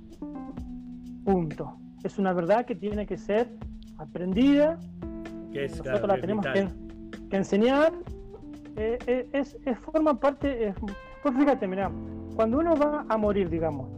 [1.24, 1.76] Punto.
[2.02, 3.50] Es una verdad que tiene que ser
[3.98, 4.78] aprendida,
[5.52, 6.68] Que es, nosotros la tenemos que,
[7.30, 7.92] que enseñar.
[8.76, 10.68] eh, eh, es, es- forma parte.
[10.68, 10.74] eh,
[11.22, 11.90] pues fíjate, mira,
[12.36, 13.88] cuando uno va a morir, digamos,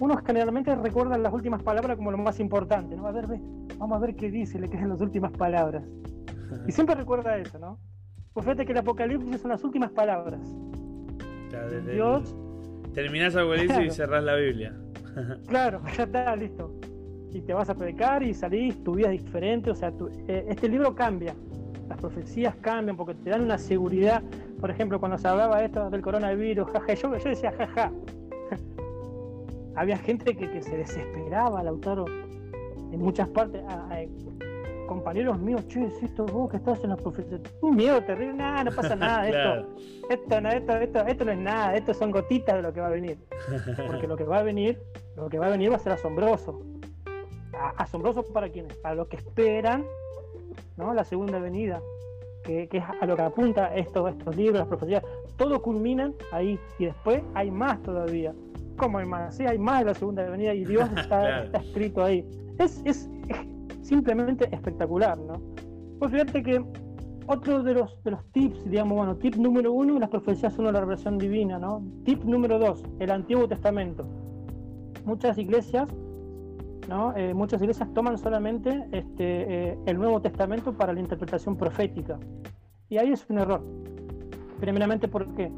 [0.00, 3.06] uno generalmente recuerda las últimas palabras como lo más importante, ¿no?
[3.06, 3.40] A ver, ve,
[3.78, 5.84] vamos a ver qué dice, le quedan las últimas palabras.
[6.66, 7.78] Y siempre recuerda eso, ¿no?
[8.32, 10.40] Pues fíjate que el Apocalipsis son las últimas palabras.
[10.42, 12.34] O sea, desde Dios,
[12.86, 13.92] el- terminás Apocalipsis y Claro.
[13.92, 14.74] cerrás la Biblia.
[15.46, 16.74] claro, ya está, listo.
[17.32, 20.46] Y te vas a predicar y salís, tu vida es diferente, o sea, tu- eh,
[20.48, 21.34] este libro cambia.
[21.88, 24.22] Las profecías cambian porque te dan una seguridad.
[24.60, 27.92] Por ejemplo, cuando se hablaba esto del coronavirus, jaja, yo, yo decía jaja.
[29.80, 32.04] Había gente que, que se desesperaba, Lautaro,
[32.92, 36.96] en muchas partes, a- a- compañeros míos, che, es esto vos que estás en la
[36.96, 39.68] profecía, un miedo terrible, nada, no pasa nada, esto,
[40.10, 42.88] esto, no, esto, esto, esto no es nada, esto son gotitas de lo que va
[42.88, 43.16] a venir.
[43.86, 44.78] Porque lo que va a venir,
[45.16, 46.60] lo que va a venir va a ser asombroso.
[47.78, 49.86] asombroso para quienes, para los que esperan
[50.76, 50.92] ¿no?
[50.92, 51.80] la segunda venida,
[52.44, 55.02] que, es a lo que apunta estos, estos libros, las profecías,
[55.38, 58.34] todo culminan ahí y después hay más todavía.
[58.80, 59.36] ¿Cómo hay más?
[59.36, 62.26] Sí, hay más de la segunda venida y Dios está, está escrito ahí.
[62.58, 63.10] Es, es,
[63.82, 65.34] simplemente espectacular, ¿no?
[65.98, 66.64] Pues fíjate que
[67.26, 70.80] otro de los, de los tips, digamos, bueno, tip número uno, las profecías son la
[70.80, 71.82] revelación divina, ¿no?
[72.04, 74.06] Tip número dos, el Antiguo Testamento.
[75.04, 75.88] Muchas iglesias,
[76.88, 77.14] ¿no?
[77.16, 82.18] Eh, muchas iglesias toman solamente este, eh, el Nuevo Testamento para la interpretación profética.
[82.88, 83.62] Y ahí es un error.
[84.58, 85.52] Primeramente, ¿por qué?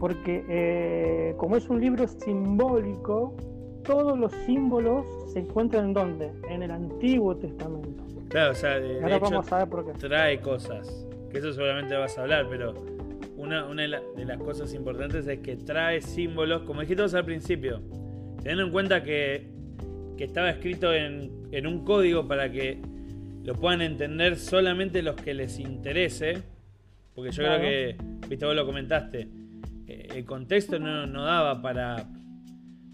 [0.00, 3.36] Porque eh, como es un libro simbólico,
[3.84, 6.32] todos los símbolos se encuentran en dónde?
[6.48, 8.02] En el Antiguo Testamento.
[8.30, 9.92] Claro, o sea, de, Ahora vamos a ver por qué.
[9.98, 12.74] trae cosas, que eso seguramente vas a hablar, pero
[13.36, 13.88] una, una de,
[14.24, 17.82] las cosas importantes es que trae símbolos, como dijiste al principio,
[18.38, 19.50] teniendo en cuenta que,
[20.16, 22.80] que estaba escrito en, en, un código para que
[23.44, 26.42] lo puedan entender solamente los que les interese,
[27.14, 27.96] porque yo creo que,
[28.28, 29.28] viste, vos lo comentaste,
[29.90, 32.06] el contexto no, no daba para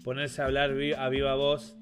[0.03, 1.77] ponerse a hablar a viva voz.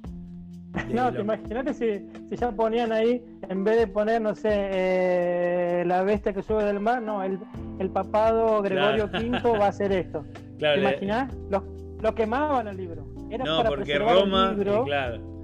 [0.92, 5.84] No, te imagínate si, si, ya ponían ahí, en vez de poner, no sé, eh,
[5.86, 7.40] la bestia que sube del mar, no, el,
[7.80, 10.26] el papado Gregorio V va a hacer esto.
[10.58, 11.36] Claro, ¿Te imaginas?
[11.50, 11.66] Lo,
[12.02, 13.06] lo, quemaban el libro.
[13.30, 15.35] Era no, porque Roma, claro.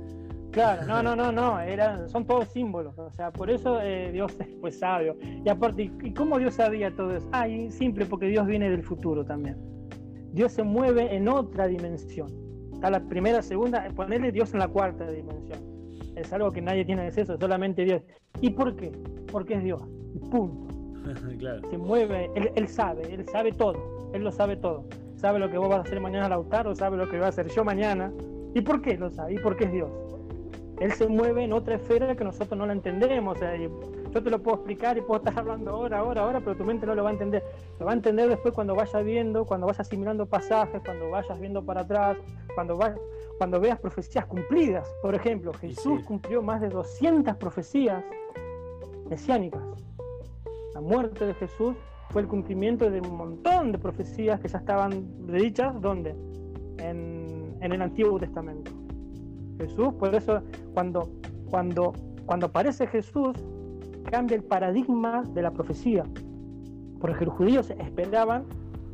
[0.52, 4.36] Claro, no, no, no, no, eran, son todos símbolos, o sea, por eso eh, Dios
[4.40, 5.16] es pues sabio.
[5.22, 7.28] Y aparte, ¿y cómo Dios sabía todo eso?
[7.32, 9.58] Ah, simple, porque Dios viene del futuro también.
[10.34, 12.42] Dios se mueve en otra dimensión
[12.82, 15.60] Está la primera, segunda, ponerle Dios en la cuarta dimensión.
[16.16, 18.02] Es algo que nadie tiene acceso, solamente Dios.
[18.42, 18.92] ¿Y por qué?
[19.32, 19.84] Porque es Dios.
[20.32, 20.74] punto.
[21.70, 24.10] Se mueve, él, sabe, él sabe todo.
[24.16, 24.84] Él lo sabe todo.
[25.16, 27.50] Sabe lo que vos vas a hacer mañana Lautaro, sabe lo que va a hacer
[27.50, 28.12] yo mañana.
[28.56, 29.36] ¿Y por qué lo sabe?
[29.36, 29.92] ¿Y por qué es Dios?
[30.82, 33.38] Él se mueve en otra esfera que nosotros no la entendemos.
[33.39, 36.88] yo te lo puedo explicar y puedo estar hablando ahora, ahora, ahora, pero tu mente
[36.88, 37.44] no lo va a entender.
[37.80, 41.63] Lo va a entender después cuando vayas viendo, cuando vayas asimilando pasajes, cuando vayas viendo
[41.63, 42.17] para atrás,
[42.56, 42.80] cuando,
[43.38, 44.91] cuando veas profecías cumplidas.
[45.04, 48.04] Por ejemplo, Jesús cumplió más de 200 profecías
[49.08, 49.62] mesiánicas.
[50.74, 51.76] La muerte de Jesús
[52.10, 56.15] fue el cumplimiento de un montón de profecías que ya estaban dichas, ¿dónde?
[56.80, 58.81] En, en el Antiguo Testamento.
[59.62, 60.41] Jesús, por eso
[60.74, 61.10] cuando,
[61.50, 61.93] cuando,
[62.26, 63.34] cuando aparece Jesús,
[64.10, 66.04] cambia el paradigma de la profecía.
[67.00, 68.43] Porque los judíos esperaban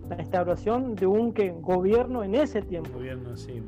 [0.09, 1.51] la instauración de un ¿qué?
[1.61, 2.91] gobierno en ese tiempo.
[2.93, 3.61] Gobierno, sí.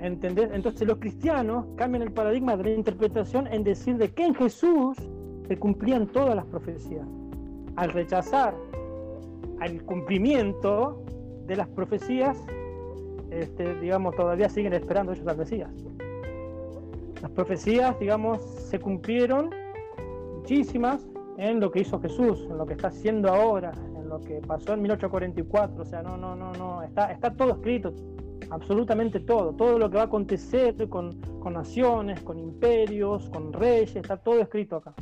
[0.00, 0.50] ¿Entendés?
[0.52, 4.98] Entonces los cristianos cambian el paradigma de la interpretación en decir de que en Jesús
[5.46, 7.06] se cumplían todas las profecías.
[7.76, 8.54] Al rechazar
[9.60, 11.02] al cumplimiento
[11.46, 12.36] de las profecías,
[13.30, 15.70] este, digamos, todavía siguen esperando ellos las Mesías.
[17.24, 19.48] Las profecías, digamos, se cumplieron
[20.36, 21.08] muchísimas
[21.38, 24.74] en lo que hizo Jesús, en lo que está haciendo ahora, en lo que pasó
[24.74, 25.80] en 1844.
[25.80, 27.94] O sea, no, no, no, no, está, está todo escrito,
[28.50, 29.54] absolutamente todo.
[29.54, 34.40] Todo lo que va a acontecer con, con naciones, con imperios, con reyes, está todo
[34.40, 34.92] escrito acá.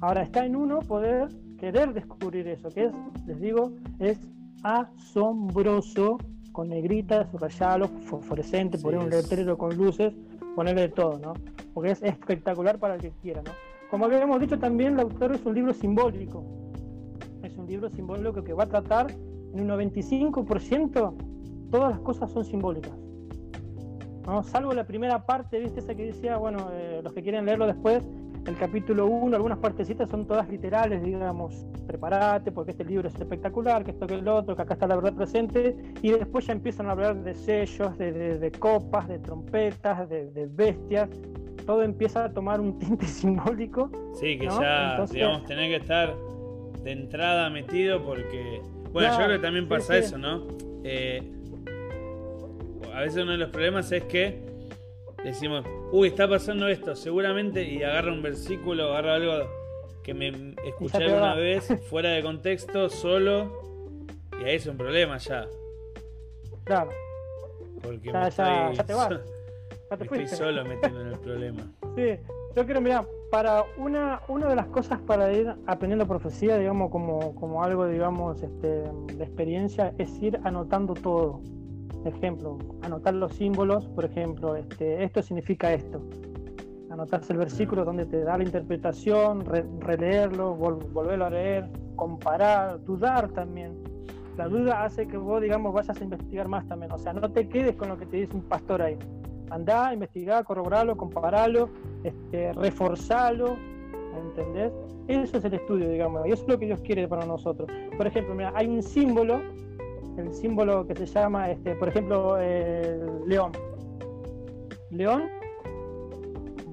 [0.00, 2.92] Ahora está en uno poder querer descubrir eso, que es,
[3.26, 4.20] les digo, es
[4.62, 6.18] asombroso,
[6.52, 10.14] con negritas, subrayalo, fosforescente, poner un letrero con luces,
[10.54, 11.34] ponerle todo, ¿no?
[11.76, 13.50] Porque es espectacular para el que quiera, ¿no?
[13.90, 16.42] Como habíamos dicho también, autor es un libro simbólico.
[17.42, 21.14] Es un libro simbólico que va a tratar en un 95%
[21.70, 22.94] todas las cosas son simbólicas.
[24.24, 24.42] ¿no?
[24.42, 25.80] Salvo la primera parte, ¿viste?
[25.80, 28.02] Esa que decía, bueno, eh, los que quieren leerlo después,
[28.46, 33.84] el capítulo 1, algunas partecitas son todas literales, digamos, prepárate porque este libro es espectacular,
[33.84, 36.88] que esto que el otro, que acá está la verdad presente, y después ya empiezan
[36.88, 41.08] a hablar de sellos, de, copas, de trompetas, de, bestias,
[41.66, 43.90] todo empieza a tomar un tinte simbólico.
[44.14, 46.14] Sí, que ya, digamos, tener que estar
[46.84, 48.60] de entrada metido porque,
[48.92, 50.46] bueno, yo creo que también pasa eso, ¿no?
[50.84, 51.32] Eh,
[52.94, 54.45] a veces uno de los problemas es que
[55.24, 59.32] decimos, uy, está pasando esto, seguramente, y agarra un versículo, agarra algo
[60.02, 63.96] que me escuché alguna vez fuera de contexto, solo,
[64.40, 65.46] y ahí es un problema ya.
[66.64, 66.90] Claro.
[67.82, 69.20] Porque ya, ya, ya te vas.
[69.90, 71.62] Ya te estoy solo metiendo en el problema.
[71.96, 72.18] Sí,
[72.54, 77.34] yo quiero, mirar, para una, una de las cosas para ir aprendiendo profecía, digamos, como,
[77.34, 81.40] como algo, digamos, este, de experiencia, es ir anotando todo
[82.08, 86.00] ejemplo, anotar los símbolos, por ejemplo, este, esto significa esto.
[86.90, 89.44] anotarse el versículo donde te da la interpretación,
[89.80, 93.74] releerlo, volverlo a leer, comparar, dudar también.
[94.36, 96.92] La duda hace que vos, digamos, vayas a investigar más también.
[96.92, 98.98] O sea, no te quedes con lo que te dice un pastor ahí.
[99.50, 101.70] Andá, investigá, corroboralo, comparalo,
[102.04, 103.56] este, reforzalo,
[104.16, 104.72] ¿entendés?
[105.08, 107.70] Eso es el estudio, digamos, y eso es lo que Dios quiere para nosotros.
[107.96, 109.40] Por ejemplo, mira, hay un símbolo,
[110.18, 113.52] el símbolo que se llama, este, por ejemplo, el león.
[114.90, 115.24] León,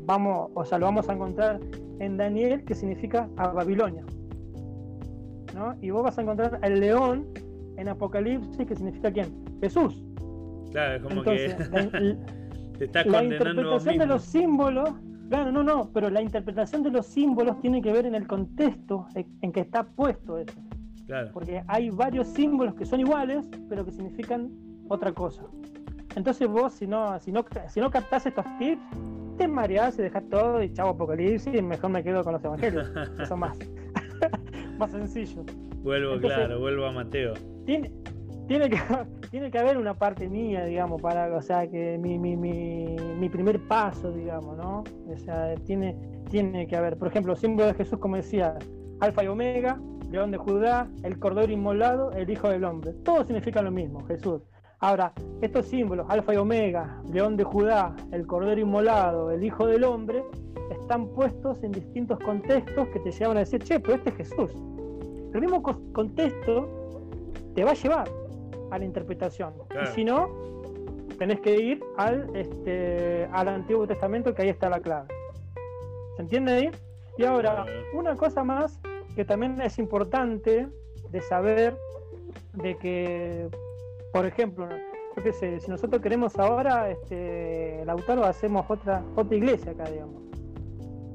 [0.05, 1.59] vamos, o sea, lo vamos a encontrar
[1.99, 4.03] en Daniel, que significa a Babilonia.
[5.53, 5.75] ¿no?
[5.81, 7.27] Y vos vas a encontrar el león
[7.77, 9.33] en Apocalipsis, que significa quién?
[9.61, 10.03] Jesús.
[10.71, 11.55] Claro, es como que
[12.91, 14.93] te la interpretación de los símbolos
[15.29, 19.07] Claro, no, no, pero la interpretación de los símbolos tiene que ver en el contexto
[19.15, 20.53] en que está puesto eso.
[21.05, 21.29] Claro.
[21.33, 24.49] Porque hay varios símbolos que son iguales, pero que significan
[24.89, 25.43] otra cosa.
[26.15, 28.81] Entonces vos, si no, si no, si no captás estos tips,
[29.37, 32.89] te mareás y dejas todo y chavo apocalipsis y mejor me quedo con los evangelios,
[33.17, 33.57] que son más,
[34.77, 35.45] más sencillos.
[35.83, 37.33] Vuelvo, claro, vuelvo a Mateo.
[37.65, 37.91] Tiene,
[38.47, 38.77] tiene que,
[39.31, 43.29] tiene que haber una parte mía, digamos, para, o sea, que mi, mi, mi, mi
[43.29, 44.83] primer paso, digamos, ¿no?
[45.07, 45.97] O sea, tiene,
[46.29, 48.57] tiene que haber, por ejemplo, símbolo de Jesús, como decía,
[48.99, 49.79] Alfa y Omega,
[50.11, 52.93] León de Judá, el Cordero Inmolado, el Hijo del Hombre.
[53.03, 54.41] Todo significa lo mismo, Jesús.
[54.79, 59.83] Ahora, estos símbolos, Alfa y Omega, León de Judá, el Cordero Inmolado, el Hijo del
[59.85, 60.23] Hombre,
[60.71, 64.51] están puestos en distintos contextos que te llevan a decir, che, pero este es Jesús.
[65.33, 66.69] El mismo contexto
[67.55, 68.09] te va a llevar
[68.71, 69.53] a la interpretación.
[69.81, 70.29] Y si no,
[71.17, 75.07] tenés que ir al, este, al Antiguo Testamento, que ahí está la clave.
[76.17, 76.71] ¿Se entiende ahí?
[77.17, 78.79] Y ahora, una cosa más
[79.15, 80.67] que también es importante
[81.11, 81.77] de saber
[82.53, 83.49] de que,
[84.11, 84.67] por ejemplo,
[85.15, 90.23] yo qué sé, si nosotros queremos ahora, este, Lautaro, hacemos otra, otra iglesia acá, digamos.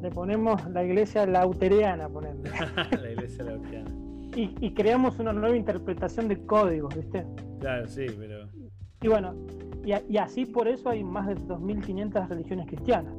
[0.01, 2.43] Le ponemos la iglesia lauteriana, ponemos.
[3.03, 3.91] la iglesia lauteriana.
[4.37, 7.27] Y, y, creamos una nueva interpretación de códigos, ¿viste?
[7.59, 8.49] Claro, sí, pero.
[9.01, 9.35] Y bueno,
[9.85, 13.15] y, así por eso hay más de 2.500 religiones cristianas.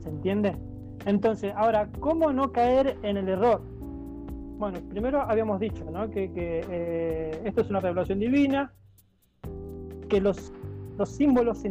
[0.00, 0.56] ¿Se entiende?
[1.06, 3.62] Entonces, ahora, ¿cómo no caer en el error?
[4.58, 6.10] Bueno, primero habíamos dicho ¿no?
[6.10, 8.72] que, eh, esto es una revelación divina,
[10.08, 10.52] que los,
[10.98, 11.68] los símbolos se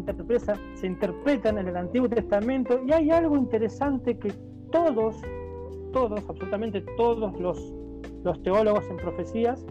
[0.88, 4.34] interpretan, en el Antiguo Testamento y hay algo interesante que
[4.72, 5.22] todos,
[5.94, 7.74] todos, absolutamente todos los,
[8.24, 9.64] los teólogos en profecías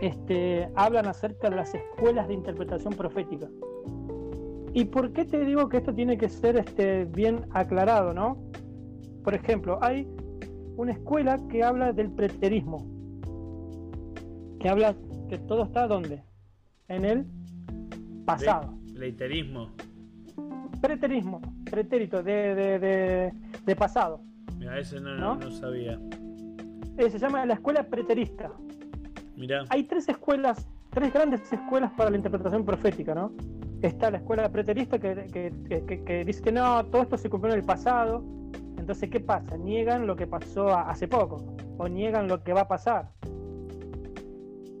[0.00, 3.48] este, hablan acerca de las escuelas de interpretación profética.
[4.74, 8.12] ¿Y por qué te digo que esto tiene que ser este, bien aclarado?
[8.12, 8.36] ¿no?
[9.22, 10.08] Por ejemplo, hay
[10.76, 12.84] una escuela que habla del preterismo,
[14.58, 14.96] que habla
[15.28, 16.24] que todo está ¿dónde?
[16.88, 17.24] En el
[18.26, 18.76] pasado.
[18.92, 19.70] Leiterismo.
[20.82, 23.32] Preterismo, pretérito, de,
[23.64, 24.20] de, pasado.
[24.58, 26.00] Mira, ese no, no sabía.
[26.98, 28.50] Eh, se llama la escuela preterista.
[29.68, 33.32] Hay tres escuelas, tres grandes escuelas para la interpretación profética, ¿no?
[33.84, 38.24] Está la escuela preterista que, dice que no, todo esto se cumplió en el pasado.
[38.78, 39.58] Entonces, ¿qué pasa?
[39.58, 41.44] Niegan lo que pasó hace poco
[41.76, 43.10] o niegan lo que va a pasar.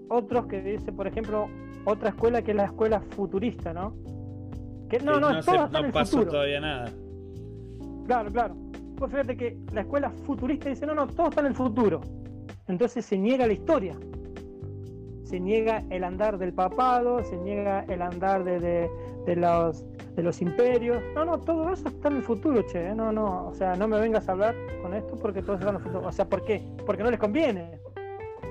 [0.08, 1.50] Otros que dice, por ejemplo,
[1.84, 3.94] otra escuela que es la escuela futurista, ¿no?
[4.88, 6.90] Que no, no, todo no pasó todavía nada.
[8.06, 8.56] Claro, claro.
[8.96, 12.00] Pues fíjate que la escuela futurista dice, no, no, todo está en el futuro.
[12.68, 13.94] Entonces se niega la historia
[15.24, 18.90] se niega el andar del papado, se niega el andar de,
[19.26, 19.84] los,
[20.14, 21.02] de los imperios.
[21.14, 22.88] No, no, todo eso está en el futuro, che.
[22.88, 22.94] ¿eh?
[22.94, 25.76] No, no, o sea, no me vengas a hablar con esto porque todo está en
[25.76, 26.06] el futuro.
[26.06, 26.62] O sea, ¿por qué?
[26.84, 27.78] Porque no les conviene.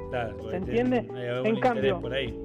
[0.09, 1.07] Claro, ¿Se entiende?
[1.43, 2.37] En cambio, por ahí.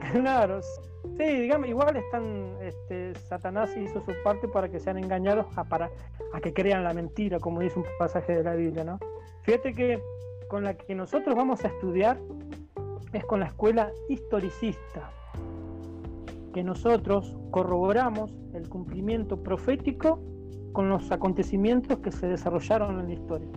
[0.12, 5.64] claro, sí, digamos, igual están, este, Satanás hizo su parte para que sean engañados a,
[5.64, 5.90] para,
[6.32, 8.98] a que crean la mentira, como dice un pasaje de la Biblia, ¿no?
[9.42, 10.02] Fíjate que
[10.48, 12.18] con la que nosotros vamos a estudiar
[13.12, 15.10] es con la escuela historicista,
[16.52, 20.20] que nosotros corroboramos el cumplimiento profético
[20.72, 23.48] con los acontecimientos que se desarrollaron en la historia.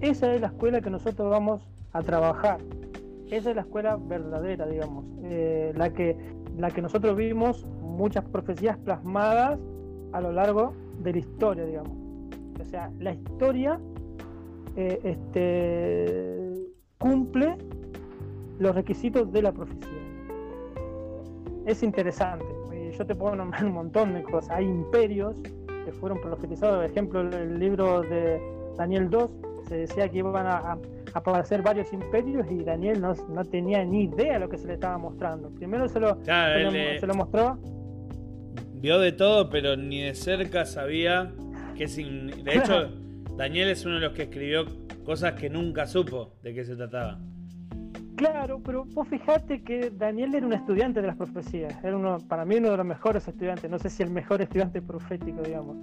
[0.00, 2.58] Esa es la escuela que nosotros vamos a trabajar.
[3.30, 6.16] Esa es la escuela verdadera, digamos, eh, la, que,
[6.58, 9.58] la que nosotros vimos muchas profecías plasmadas
[10.12, 11.92] a lo largo de la historia, digamos.
[12.60, 13.80] O sea, la historia
[14.76, 16.52] eh, este,
[16.98, 17.56] cumple
[18.62, 19.88] los requisitos de la profecía.
[21.66, 22.46] Es interesante.
[22.96, 24.50] Yo te puedo nombrar un montón de cosas.
[24.50, 25.36] Hay imperios
[25.84, 26.76] que fueron profetizados.
[26.76, 28.40] Por ejemplo, el libro de
[28.76, 29.30] Daniel 2
[29.68, 30.78] se decía que iban a,
[31.14, 34.74] aparecer varios imperios y Daniel no, no, tenía ni idea de lo que se le
[34.74, 35.50] estaba mostrando.
[35.50, 37.58] Primero se lo, se, lo, mostró.
[38.74, 41.32] vio de todo, pero ni de cerca sabía
[41.76, 42.44] que sin.
[42.44, 42.88] De hecho,
[43.36, 44.66] Daniel es uno de los que escribió
[45.04, 47.18] cosas que nunca supo de qué se trataba.
[48.22, 52.44] Claro, pero vos fijate que Daniel era un estudiante de las profecías, era uno, para
[52.44, 55.76] mí uno de los mejores estudiantes, no sé si el mejor estudiante profético, digamos.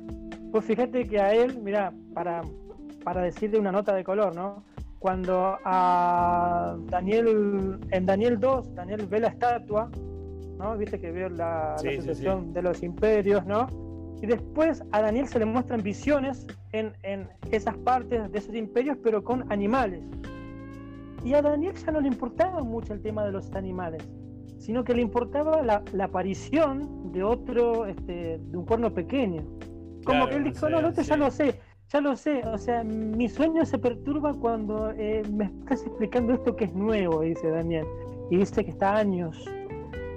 [0.50, 2.42] Pues fíjate que a él, mira, para,
[3.04, 4.64] para decirle una nota de color, ¿no?
[5.00, 9.92] Cuando a Daniel, en Daniel 2, Daniel ve la estatua,
[10.58, 10.78] ¿no?
[10.78, 13.68] Viste que vio la, sucesión de los imperios, ¿no?
[14.22, 18.98] Y después a Daniel se le muestran visiones en, en esas partes de esos imperios,
[19.04, 20.06] pero con animales.
[21.24, 24.08] Y a Daniel ya no le importaba mucho el tema de los animales,
[24.58, 29.44] sino que le importaba la, la aparición de otro, este, de un cuerno pequeño.
[30.06, 31.60] Como que él dijo, no, no, ya lo sé,
[31.90, 32.42] ya lo sé.
[32.48, 37.22] O sea, mi sueño se perturba cuando eh, me estás explicando esto que es nuevo,
[37.22, 37.86] dice Daniel.
[38.32, 39.46] Y dice que está años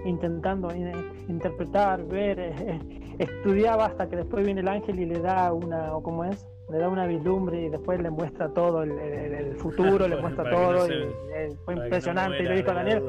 [0.05, 0.93] intentando eh,
[1.29, 2.81] interpretar, ver, eh,
[3.19, 6.79] estudiaba hasta que después viene el ángel y le da una, o cómo es, le
[6.79, 10.89] da una vislumbre y después le muestra todo el, futuro, le muestra todo.
[10.89, 12.43] y, fue impresionante.
[12.43, 13.03] y le dijo a Daniel,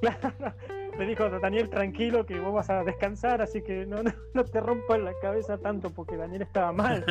[0.98, 3.98] le dijo Daniel, tranquilo que vos vas a descansar, así que no,
[4.32, 7.04] no, te rompas la cabeza tanto porque Daniel estaba mal.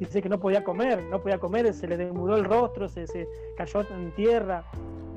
[0.00, 3.28] Dice que no podía comer, no podía comer, se le demudó el rostro, se, se
[3.56, 4.64] cayó en tierra.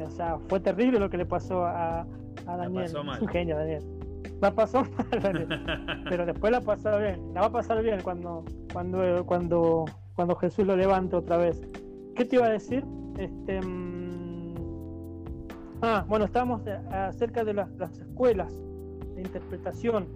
[0.05, 2.01] O sea, fue terrible lo que le pasó a,
[2.45, 2.83] a Daniel.
[2.83, 3.96] Es un genio, Daniel.
[4.41, 5.47] La pasó mal.
[6.09, 7.33] Pero después la pasó bien.
[7.33, 11.61] La va a pasar bien cuando, cuando, cuando, cuando Jesús lo levante otra vez.
[12.15, 12.83] ¿Qué te iba a decir?
[13.17, 13.61] Este.
[13.61, 14.55] Mm,
[15.81, 16.61] ah, bueno, estábamos
[16.91, 17.69] acerca de las,
[17.99, 18.53] escuelas
[19.15, 20.07] de interpretación.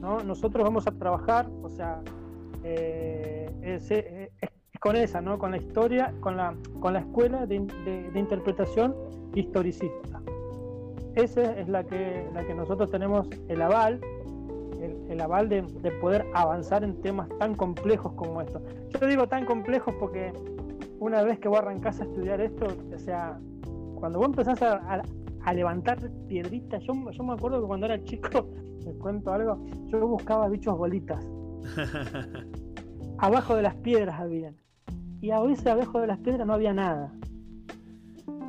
[0.00, 0.22] ¿no?
[0.22, 2.00] Nosotros vamos a trabajar, o sea,
[2.62, 3.90] eh, es,
[4.80, 5.38] con esa, ¿no?
[5.38, 7.60] Con la historia, con la, con la escuela de,
[8.12, 8.94] de interpretación
[9.34, 10.20] historicista.
[11.16, 14.00] Esa es la que, la que nosotros tenemos el aval,
[15.08, 15.62] el, aval de,
[16.00, 18.62] poder avanzar en temas tan complejos como estos.
[18.90, 20.32] Yo digo tan complejos porque
[20.98, 23.38] una vez que vos arrancás a estudiar esto, o sea,
[23.94, 25.02] cuando vos empezás a,
[25.52, 28.48] levantar piedritas, yo, yo me acuerdo que cuando era chico,
[28.86, 31.24] me cuento algo, yo buscaba bichos bolitas.
[33.18, 34.56] abajo de las piedras habían.
[35.20, 37.12] Y a veces abajo de las piedras no había nada.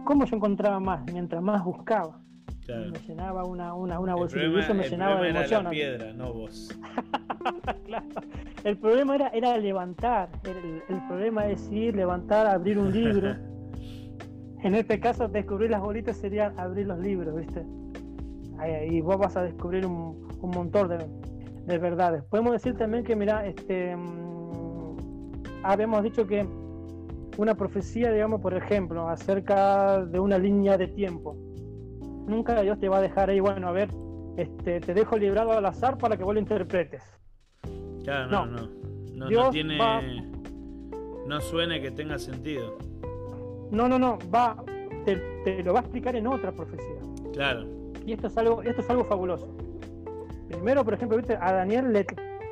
[0.04, 1.04] ¿Cómo yo encontraba más?
[1.12, 2.20] Mientras más buscaba.
[2.68, 5.62] Me llenaba una, una, una bolsita y eso me llenaba de emoción.
[5.62, 6.70] Era la piedra, no vos.
[7.86, 8.06] claro.
[8.64, 10.30] El problema era, era levantar.
[10.44, 13.36] El, el, problema es ir, levantar, abrir un libro.
[14.64, 17.64] en este caso, descubrir las bolitas sería abrir los libros, ¿viste?
[18.90, 21.06] Y vos vas a descubrir un, un montón de,
[21.66, 22.24] de, verdades.
[22.24, 24.98] Podemos decir también que, mira, este, mm,
[25.62, 26.48] habíamos dicho que
[27.38, 31.45] una profecía, digamos, por ejemplo, acerca de una línea de tiempo
[32.28, 33.90] nunca Dios te va a dejar ahí, bueno, a ver,
[34.38, 37.04] este, te dejo librado al azar para que vos lo interpretes.
[38.04, 38.70] Claro, no, no.
[39.14, 39.78] No, no, tiene.
[41.26, 42.78] No suene que tenga sentido.
[43.72, 44.20] No, no, no.
[44.34, 44.62] Va,
[45.06, 47.00] te, lo va a explicar en otra profecía.
[47.34, 47.66] Claro.
[48.06, 49.48] Y esto es algo, esto es algo fabuloso.
[50.50, 51.38] Primero, por ejemplo, ¿viste?
[51.40, 52.06] a Daniel le,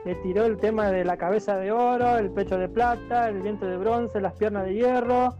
[0.05, 3.67] le tiró el tema de la cabeza de oro, el pecho de plata, el viento
[3.67, 5.35] de bronce, las piernas de hierro,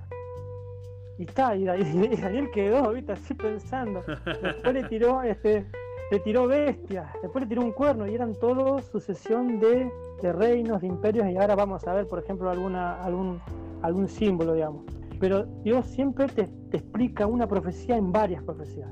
[1.23, 3.13] y está, y, Daniel quedó, ¿viste?
[3.13, 4.03] Así pensando.
[4.25, 5.65] Después le tiró, este,
[6.11, 9.89] le tiró bestias, después le tiró un cuerno, y eran todos sucesión de,
[10.21, 13.39] de reinos, de imperios, y ahora vamos a ver, por ejemplo, alguna, algún,
[13.81, 14.83] algún símbolo, digamos.
[15.19, 18.91] Pero Dios siempre te, explica una profecía en varias profecías.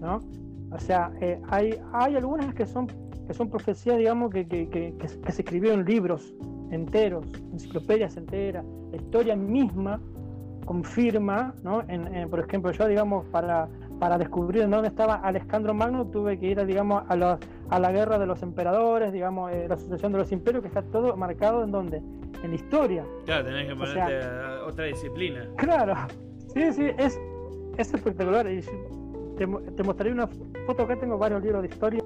[0.00, 0.20] ¿No?
[0.70, 2.86] O sea, eh, hay, hay algunas que son,
[3.26, 6.34] que son profecías, digamos, que, que, que, que se escribieron libros
[6.70, 10.00] enteros, enciclopedias enteras, la historia misma
[10.64, 11.82] confirma, ¿no?
[11.88, 16.66] En, por ejemplo, yo, digamos, para, para descubrir dónde estaba Alejandro Magno, tuve que ir,
[16.66, 17.38] digamos, a, los,
[17.70, 20.82] a la guerra de los emperadores, digamos, eh, la sucesión de los imperios, que está
[20.82, 22.02] todo marcado en donde?
[22.42, 23.06] En la historia.
[23.24, 25.48] Claro, tenés que ponerte a otra disciplina.
[25.56, 25.94] Claro,
[26.52, 27.18] sí, sí, es,
[27.78, 28.46] es espectacular.
[28.50, 28.60] Y
[29.36, 30.28] te, te mostraré una
[30.66, 32.02] foto, acá tengo varios libros de historia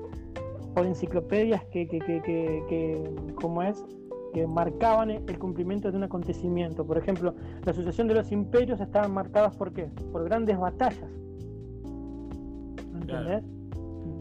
[0.76, 3.84] o de enciclopedias que, que, que, que, que como es,
[4.32, 6.86] que marcaban el cumplimiento de un acontecimiento.
[6.86, 9.84] Por ejemplo, la sucesión de los imperios estaban marcadas por qué?
[10.12, 11.10] Por grandes batallas.
[12.94, 13.42] ¿Entendés?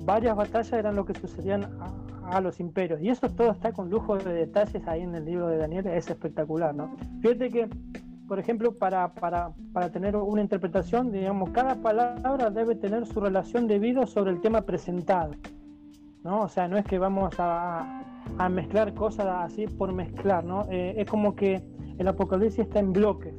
[0.05, 1.67] Varias batallas eran lo que sucedían
[2.23, 3.01] a, los imperios.
[3.01, 6.09] Y eso todo está con lujo de detalles ahí en el libro de Daniel, es
[6.09, 6.95] espectacular, ¿no?
[7.21, 7.69] Fíjate que,
[8.27, 13.67] por ejemplo, para, para, para tener una interpretación, digamos, cada palabra debe tener su relación
[13.67, 15.31] debido sobre el tema presentado.
[16.27, 16.41] ¿no?
[16.41, 18.03] O sea, no es que vamos a,
[18.37, 20.65] a mezclar cosas así por mezclar, ¿no?
[20.69, 21.61] Eh, es como que
[21.97, 23.33] el Apocalipsis está en bloques.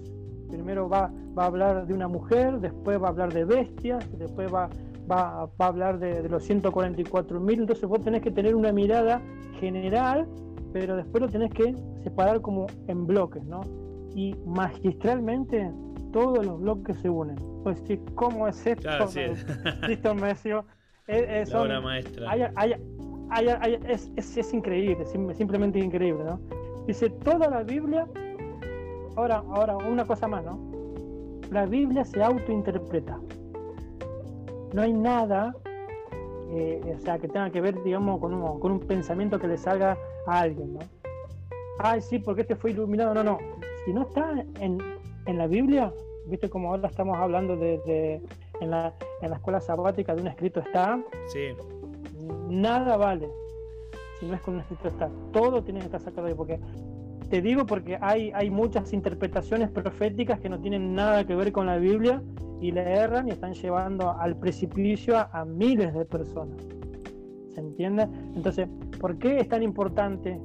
[0.51, 4.53] Primero va, va, a hablar de una mujer, después va a hablar de bestias, después
[4.53, 4.69] va,
[5.11, 9.21] va, va a hablar de, de los 144.000, entonces vos tenés que tener una mirada
[9.61, 10.27] general,
[10.73, 13.61] pero después lo tenés que separar como en bloques, ¿no?
[14.15, 15.71] Y magistralmente
[16.13, 17.37] todos los bloques se unen.
[17.63, 18.83] Pues sí, ¿cómo es esto?
[18.83, 19.21] Claro, sí.
[19.83, 20.65] Cristo Mesio.
[21.07, 22.31] Es, es- La son- obra maestra.
[22.31, 22.75] hay- hay-
[23.31, 26.41] hay- hay- es, es- es increíble, sim- simplemente increíble, ¿no?
[26.87, 28.07] Dice toda la Biblia.
[29.17, 30.59] Ahora, ahora, una cosa más, ¿no?
[31.51, 33.19] La Biblia se autointerpreta.
[34.73, 35.55] No hay nada,
[36.51, 39.57] eh, o sea, que tenga que ver, digamos, con un, con un pensamiento que le
[39.59, 40.81] salga a alguien, ¿no?
[41.81, 43.15] Ay, sí, porque este fue iluminado.
[43.15, 43.39] No, no.
[43.85, 44.79] Si no está en,
[45.27, 45.93] en la Biblia,
[46.27, 48.21] viste como ahora estamos hablando de, de-
[48.61, 51.55] en, la, en la escuela sabática de un escrito está, Sí,
[52.49, 53.29] nada vale
[54.19, 55.11] si no es con un escrito está.
[55.33, 56.35] Todo tiene que estar sacado ahí.
[56.35, 56.59] Porque
[57.31, 61.67] te digo porque hay, hay muchas interpretaciones proféticas que no tienen nada que ver con
[61.67, 62.23] la Biblia
[62.61, 66.57] y le erran y están llevando al precipicio a, miles de personas.
[67.55, 68.09] ¿Se entiende?
[68.35, 68.69] Entonces,
[69.01, 70.41] ¿por qué es tan importante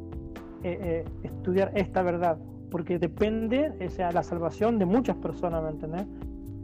[0.63, 2.37] eh, eh, estudiar esta verdad?
[2.69, 6.05] Porque depende, o la salvación de muchas personas, ¿me?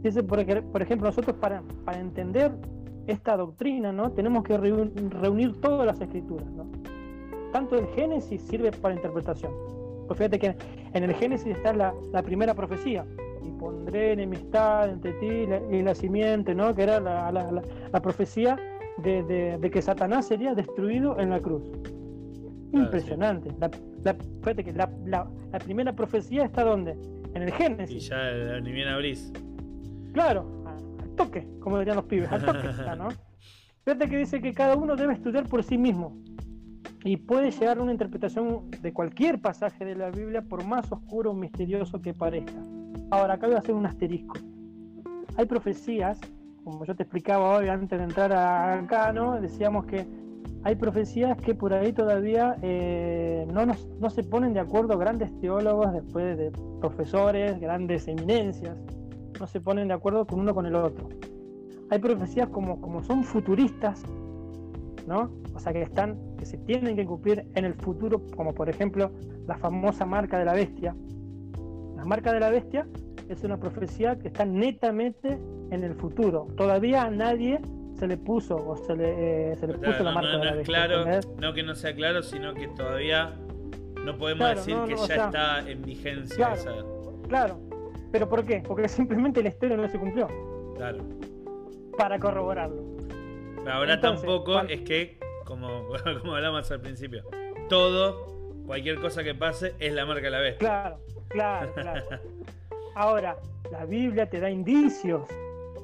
[0.02, 2.52] Dice, por ejemplo, nosotros para, para entender
[3.10, 4.10] esta doctrina, ¿no?
[4.12, 6.66] Tenemos que reun- reunir todas las escrituras, ¿no?
[7.52, 9.52] Tanto el Génesis sirve para interpretación.
[10.06, 10.54] Pues fíjate que
[10.92, 13.04] en el Génesis está la, la primera profecía.
[13.44, 16.74] Y pondré enemistad entre ti y la, y la simiente, ¿no?
[16.74, 17.42] Que era la, la-
[18.00, 18.56] profecía
[18.98, 21.62] de, de- de que Satanás sería destruido en la cruz.
[22.72, 23.50] Impresionante.
[23.58, 23.70] La,
[24.04, 24.88] la- fíjate que la,
[25.58, 26.96] primera profecía está donde?
[27.34, 28.06] En el Génesis.
[28.06, 29.32] y ya ni bien abrís.
[30.12, 30.59] Claro,
[31.16, 33.08] toque, como dirían los pibes, al toque ¿no?
[33.84, 36.16] Fíjate que dice que cada uno debe estudiar por sí mismo
[37.04, 41.30] y puede llegar a una interpretación de cualquier pasaje de la Biblia, por más oscuro
[41.30, 42.60] o misterioso que parezca.
[43.10, 44.38] Ahora, acá voy a hacer un asterisco.
[45.36, 46.20] Hay profecías,
[46.62, 49.40] como yo te explicaba hoy antes de entrar acá, ¿no?
[49.40, 50.06] Decíamos que
[50.62, 55.92] hay profecías que por ahí todavía eh, no, no se ponen de acuerdo grandes teólogos,
[55.92, 56.50] después de
[56.80, 58.76] profesores, grandes eminencias,
[59.40, 61.08] no se ponen de acuerdo con uno con el otro.
[61.88, 64.04] Hay profecías como, como son futuristas,
[65.08, 65.32] ¿no?
[65.54, 69.10] O sea, que están, que se tienen que cumplir en el futuro, como por ejemplo
[69.48, 70.94] la famosa marca de la bestia.
[71.96, 72.86] La marca de la bestia
[73.28, 75.38] es una profecía que está netamente
[75.70, 76.46] en el futuro.
[76.56, 77.60] Todavía a nadie
[77.98, 80.38] se le puso o se le, eh, se le Claro, puso la marca no- de
[80.38, 80.74] no la es bestia.
[80.74, 81.28] claro, ¿entendés?
[81.40, 83.34] no que no sea claro, sino que todavía
[84.04, 86.54] no podemos Claro, decir que o ya sea, está en vigencia claro.
[86.54, 86.72] esa.
[87.28, 87.60] Claro.
[88.12, 88.62] ¿Pero por qué?
[88.66, 90.28] Porque simplemente la historia no se cumplió.
[90.76, 91.04] Claro.
[91.96, 92.82] Para corroborarlo.
[93.70, 95.88] Ahora Entonces, tampoco es que, como,
[96.20, 97.24] como hablamos al principio,
[97.68, 98.26] todo,
[98.66, 100.68] cualquier cosa que pase, es la marca de la bestia.
[100.68, 102.02] Claro, claro, claro.
[102.94, 103.36] Ahora,
[103.70, 105.28] la Biblia te da indicios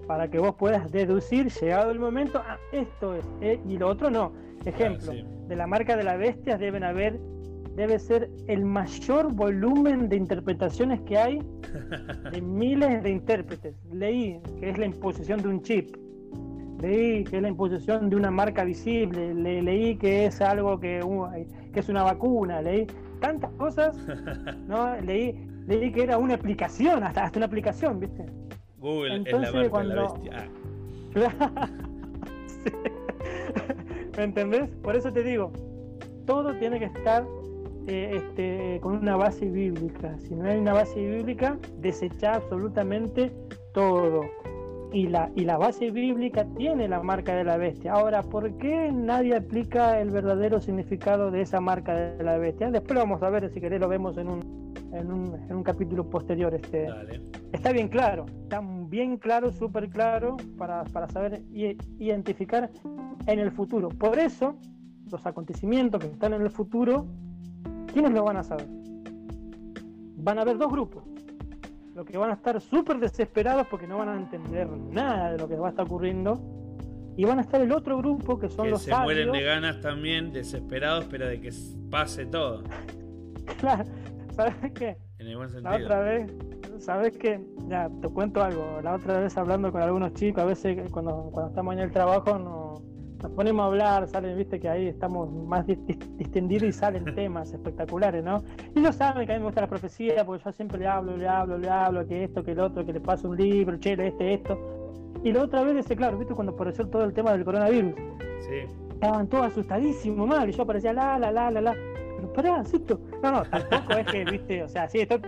[0.06, 4.10] para que vos puedas deducir, llegado el momento, ah, esto es, eh, y lo otro
[4.10, 4.32] no.
[4.64, 5.24] Ejemplo, sí.
[5.46, 7.20] de la marca de la bestia deben haber,
[7.76, 11.38] debe ser el mayor volumen de interpretaciones que hay
[12.32, 13.74] de miles de intérpretes.
[13.92, 15.94] Leí que es la imposición de un chip.
[16.80, 19.34] Leí que es la imposición de una marca visible.
[19.34, 21.26] Le- leí que es algo que, uh,
[21.72, 22.60] que es una vacuna.
[22.62, 22.86] Leí
[23.20, 23.96] tantas cosas.
[24.66, 24.94] ¿no?
[25.00, 28.24] Leí, leí que era una aplicación, hasta, hasta una aplicación, ¿viste?
[28.78, 30.48] Google Entonces, es la marca de la cuando- bestia.
[31.14, 31.68] Ah,
[32.46, 32.70] Sí.
[34.16, 34.68] ¿Me entendés?
[34.82, 35.52] Por eso te digo,
[36.26, 37.24] todo tiene que estar
[37.86, 40.18] eh, este, con una base bíblica.
[40.18, 43.32] Si no hay una base bíblica, desecha absolutamente
[43.72, 44.22] todo.
[44.92, 47.92] Y la, y la base bíblica tiene la marca de la bestia.
[47.92, 52.70] Ahora, ¿por qué nadie aplica el verdadero significado de esa marca de la bestia?
[52.70, 55.62] Después lo vamos a ver, si querés lo vemos en un, en un, en un
[55.62, 56.54] capítulo posterior.
[56.54, 57.20] Este, dale.
[57.52, 62.70] está bien claro, está bien claro, súper claro para, para saber identificar
[63.26, 63.88] en el futuro.
[63.90, 64.56] Por eso,
[65.10, 67.06] los acontecimientos que están en el futuro,
[67.96, 68.66] ¿quiénes lo van a saber?
[70.18, 71.02] Van a haber dos grupos.
[71.94, 75.48] Los que van a estar súper desesperados porque no van a entender nada de lo
[75.48, 76.38] que va a estar ocurriendo.
[77.16, 79.04] Y van a estar el otro grupo que son Que los se sabios.
[79.04, 81.50] mueren de ganas también, desesperados, pero de que
[81.90, 82.64] pase todo.
[83.60, 83.84] Claro,
[84.34, 84.98] ¿Sabes qué?
[85.18, 85.84] En el buen La sentido.
[85.86, 86.34] otra vez,
[86.78, 87.40] ¿sabes qué?
[87.68, 88.80] Ya, te cuento algo.
[88.82, 92.38] La otra vez hablando con algunos chicos, a veces cuando, cuando estamos en el trabajo
[92.38, 92.82] nos,
[93.26, 97.04] nos ponemos a hablar, salen, viste que ahí estamos más dis- dis- distendidos y salen
[97.14, 98.42] temas espectaculares, ¿no?
[98.74, 101.16] Y ellos saben que a mí me gusta la profecía, porque yo siempre le hablo,
[101.16, 103.92] le hablo, le hablo, que esto, que el otro, que le paso un libro, che,
[103.94, 104.58] este, esto.
[105.24, 107.94] Y la otra vez claro, viste cuando apareció todo el tema del coronavirus
[108.40, 108.60] Sí.
[108.92, 111.74] estaban todos asustadísimos mal y yo aparecía la la la la la
[112.16, 113.00] pero pará Cito.
[113.22, 115.20] no no tampoco es que viste o sea sí estoy,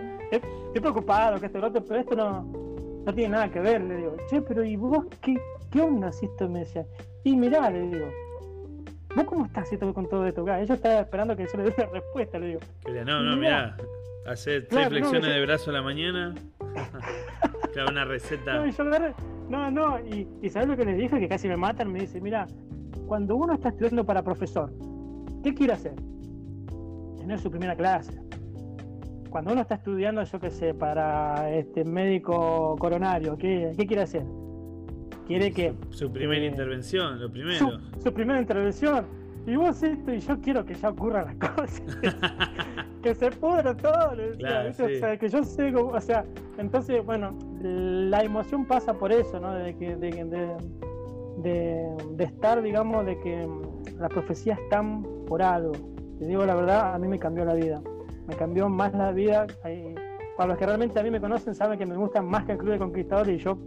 [0.73, 2.45] preocupado que esto lo otro pero esto no
[3.05, 5.39] no tiene nada que ver, le digo, che, pero ¿y vos qué,
[5.71, 6.85] qué onda si esto me decía?
[7.23, 8.07] Y mirá, le digo,
[9.15, 10.43] ¿vos cómo estás esto con todo esto?
[10.43, 12.59] Claro, ella estaba esperando que yo le dé una respuesta, le digo.
[13.05, 13.75] no, no, mirá,
[14.25, 16.35] hacer tres flexiones de brazo a la mañana.
[17.73, 18.63] claro, una receta.
[19.49, 21.19] No, no, y, y ¿sabes lo que le dije?
[21.19, 22.45] Que casi me matan, me dice, mira,
[23.07, 24.71] cuando uno está estudiando para profesor,
[25.43, 25.95] ¿qué quiere hacer?
[27.17, 28.13] Tener su primera clase.
[29.29, 34.23] Cuando uno está estudiando, yo qué sé, para este médico coronario, ¿qué, qué quiere hacer?
[35.27, 35.73] Quiere que.
[35.91, 37.79] Su, primera eh, intervención, lo primero.
[38.03, 39.05] Su, primera intervención.
[39.45, 41.83] Y vos esto, y yo quiero que ya ocurran las cosas.
[43.03, 44.13] que se pudra todo.
[44.13, 46.25] o sea, que yo sé, o sea,
[46.57, 49.53] entonces, bueno, la emoción pasa por eso, ¿no?
[49.53, 50.09] De, que, de,
[51.37, 53.47] de, de, estar, digamos, de que
[53.99, 55.73] las profecías están por algo.
[56.17, 57.81] Te digo la verdad, a mí me cambió la vida.
[58.29, 59.47] Me cambió más la vida.
[60.37, 62.59] Para los que realmente a mí me conocen, saben que me gusta más que el
[62.59, 63.57] Club de Conquistadores y yo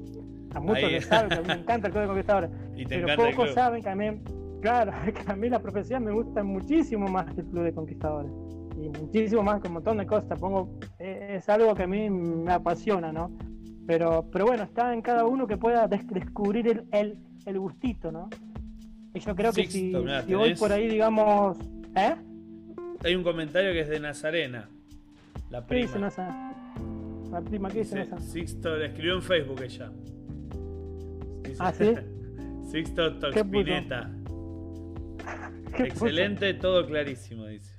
[0.55, 2.51] a muchos les saben que a mí me encanta el Club de Conquistadores.
[2.89, 4.23] pero pocos saben que a mí,
[4.61, 8.33] claro, que a mí las profecías me gustan muchísimo más que el Club de Conquistadores.
[8.77, 10.39] Y muchísimo más que un montón de cosas.
[10.39, 13.31] Pongo, eh, es algo que a mí me apasiona, ¿no?
[13.87, 18.31] Pero, pero bueno, está en cada uno que pueda descubrir el, el, el gustito, ¿no?
[19.13, 21.59] Y yo creo que si, si voy por ahí, digamos.
[21.97, 22.15] ¿Eh?
[23.05, 24.69] Hay un comentario que es de Nazarena,
[25.51, 25.93] la prima.
[25.93, 26.23] ¿Qué dice
[27.31, 29.91] La prima, ¿qué dice, dice Sixto, le escribió en Facebook ella.
[31.59, 31.95] ¿Ah, sí?
[32.71, 34.11] Sixto Toxpineta.
[35.79, 37.75] Excelente, todo clarísimo, dice.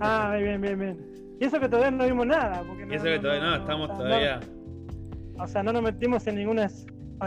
[0.00, 1.36] Ah, bien, bien, bien.
[1.40, 2.62] Y eso que todavía no vimos nada.
[2.66, 4.40] Porque y eso que todavía no, estamos todavía.
[5.38, 6.68] o sea, no nos metimos en ninguna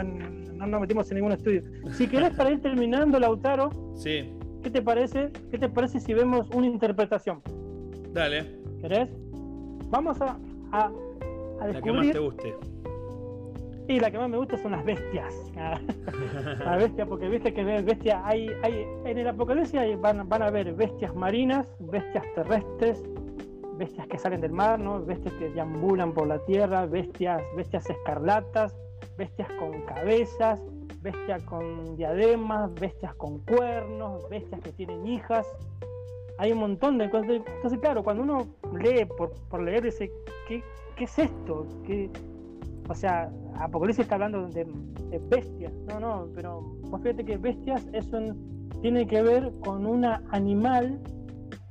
[0.03, 1.61] no nos metimos en ningún estudio.
[1.93, 4.36] Si querés para ir terminando, Lautaro, sí.
[4.67, 5.31] ¿Qué te parece?
[5.49, 7.41] ¿Qué te parece si vemos una interpretación?
[8.11, 8.43] Dale.
[8.81, 9.09] ¿Querés?
[9.89, 10.37] Vamos a,
[10.73, 10.91] a,
[11.61, 11.71] a descubrir.
[11.71, 12.55] La que más te guste.
[13.87, 15.33] Y la que más me gusta son las bestias.
[15.55, 20.73] las bestias, porque viste que bestias hay, hay en el apocalipsis van, van a haber
[20.73, 23.01] bestias marinas, bestias terrestres,
[23.77, 25.01] bestias que salen del mar, ¿no?
[25.05, 28.75] bestias que deambulan por la tierra, bestias, bestias escarlatas,
[29.17, 30.61] bestias con cabezas,
[31.11, 35.47] bestias con diademas, bestias con cuernos, bestias que tienen hijas.
[36.37, 37.29] Hay un montón de cosas.
[37.29, 38.47] Entonces, claro, cuando uno
[38.77, 40.11] lee por, por leer, dice,
[40.47, 40.61] ¿qué,
[40.95, 41.65] qué es esto?
[41.85, 42.09] ¿Qué?
[42.89, 43.29] O sea,
[43.59, 44.65] Apocalipsis está hablando de,
[45.29, 45.73] bestias.
[45.87, 50.99] No, no, pero vos fíjate que bestias es un, tiene que ver con un animal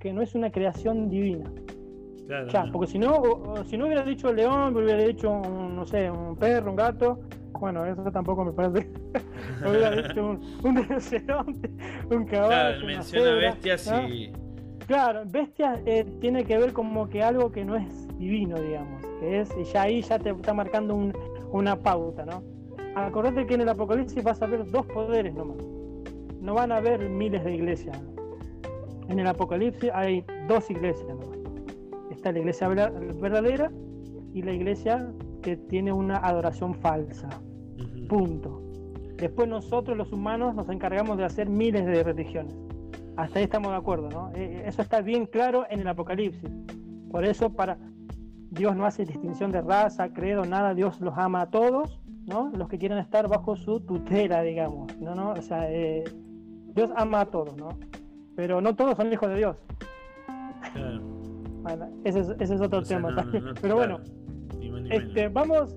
[0.01, 1.51] que no es una creación divina.
[2.26, 3.22] Claro, porque si no,
[3.66, 7.20] si no hubiera dicho león, hubiera dicho un, no sé, un perro, un gato,
[7.59, 8.91] bueno, eso tampoco me parece.
[9.67, 11.71] hubiera dicho un, un rinoceronte,
[12.11, 12.49] un caballo.
[12.49, 14.33] Claro, menciona bestias y.
[14.87, 19.41] Claro, bestias eh, tiene que ver como que algo que no es divino, digamos, que
[19.41, 21.13] es, y ya ahí ya te está marcando
[21.51, 22.43] una pauta, ¿no?
[22.95, 25.59] Acordate que en el Apocalipsis vas a ver dos poderes nomás.
[26.41, 28.01] No van a haber miles de iglesias.
[29.09, 31.37] En el Apocalipsis hay dos iglesias nomás
[32.33, 33.71] la iglesia verdadera
[34.33, 35.11] y la iglesia
[35.43, 37.29] que tiene una adoración falsa.
[38.09, 38.63] Punto.
[39.17, 42.55] Después nosotros los humanos nos encargamos de hacer miles de religiones.
[43.17, 44.31] Hasta ahí estamos de acuerdo, ¿no?
[44.35, 46.51] Eh, eso está bien claro en el Apocalipsis.
[47.11, 47.79] Por eso para
[48.51, 50.75] Dios no hace distinción de raza, credo, nada.
[50.75, 52.51] Dios los ama a todos, ¿no?
[52.55, 55.15] Los que quieren estar bajo su tutela, digamos, ¿no?
[55.15, 55.31] ¿no?
[55.31, 56.05] O sea, eh,
[56.75, 57.71] Dios ama a todos, ¿no?
[58.35, 59.57] Pero no todos son hijos de Dios
[62.05, 63.15] ese es, otro tema
[63.61, 64.01] Pero bueno,
[64.91, 65.77] este, vamos,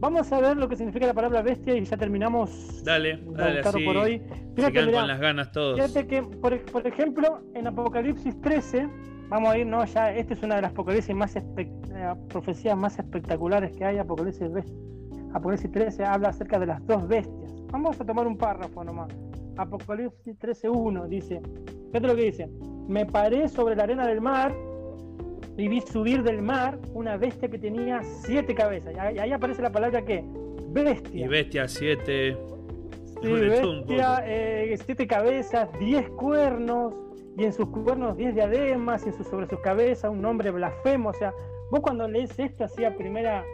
[0.00, 2.82] vamos a ver lo que significa la palabra bestia y ya terminamos.
[2.84, 4.22] Dale, dale, por hoy.
[4.56, 5.76] Fíjate, con las ganas todos.
[5.76, 6.54] Fíjate que, por,
[6.86, 8.88] ejemplo, en Apocalipsis 13,
[9.28, 9.84] vamos a ir, ¿no?
[9.84, 11.42] Ya, esta es una de las apocalipsis más eh,
[12.28, 13.98] profecías más espectaculares que hay.
[13.98, 14.48] Apocalipsis,
[15.32, 17.54] Apocalipsis 13 habla acerca de las dos bestias.
[17.70, 19.12] Vamos a tomar un párrafo nomás.
[19.56, 21.40] Apocalipsis 13.1 dice,
[21.88, 22.50] fíjate lo que dice,
[22.88, 24.54] me paré sobre la arena del mar
[25.60, 28.94] y vi subir del mar una bestia que tenía siete cabezas.
[29.14, 30.24] Y ahí aparece la palabra que
[30.68, 31.26] bestia.
[31.26, 32.36] Y bestia siete.
[33.20, 36.94] Sí, bestia, eh, siete cabezas, diez cuernos,
[37.36, 41.10] y en sus cuernos diez diademas, y sobre sus cabezas un nombre blasfemo.
[41.10, 41.34] O sea,
[41.70, 43.44] vos cuando lees esto así a primera,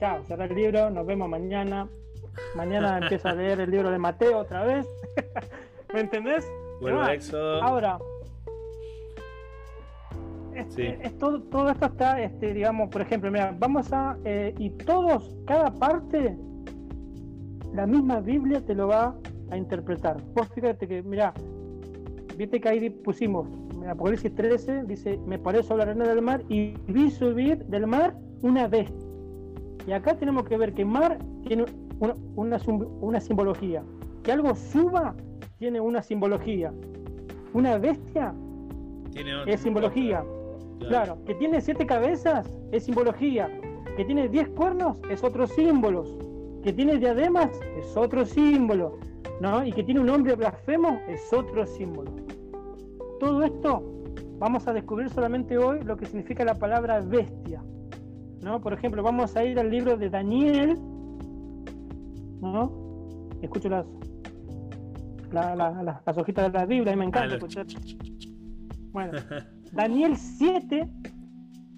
[0.00, 1.88] chao, cerrar el libro, nos vemos mañana.
[2.56, 4.88] Mañana empiezo a leer el libro de Mateo otra vez.
[5.94, 6.50] ¿Me entendés?
[6.80, 7.60] Bueno, Éxodo.
[10.54, 14.70] Ahora, es, todo, todo esto está, este, digamos, por ejemplo, mira, vamos a, eh, y
[14.70, 16.36] todos, cada parte,
[17.74, 19.14] la misma Biblia te lo va
[19.50, 20.22] a interpretar.
[20.34, 21.32] Vos fíjate que, mira,
[22.36, 23.48] viste que ahí pusimos,
[23.82, 27.86] en Apocalipsis 13, dice, me paré sobre la arena del mar y vi subir del
[27.86, 29.06] mar una bestia.
[29.86, 31.64] Y acá tenemos que ver que mar tiene
[31.98, 32.14] una,
[33.00, 33.82] una, simbología.
[34.22, 35.14] Que algo suba
[35.58, 36.72] tiene una simbología.
[37.52, 38.34] Una bestia
[39.46, 40.24] es simbología.
[40.88, 41.18] Claro.
[41.24, 43.48] que tiene siete cabezas es simbología.
[43.96, 46.04] Que tiene diez cuernos es otro símbolo.
[46.62, 48.98] Que tiene diademas es otro símbolo.
[49.40, 49.64] ¿no?
[49.64, 52.12] Y que tiene un nombre blasfemo es otro símbolo.
[53.18, 53.82] Todo esto
[54.38, 57.62] vamos a descubrir solamente hoy lo que significa la palabra bestia.
[58.40, 58.60] ¿no?
[58.60, 60.78] Por ejemplo, vamos a ir al libro de Daniel.
[62.40, 62.72] ¿no?
[63.40, 63.86] Escucho las,
[65.32, 67.66] las hojitas de la Biblia y me encanta escuchar.
[68.92, 69.12] Bueno,
[69.72, 70.86] Daniel 7,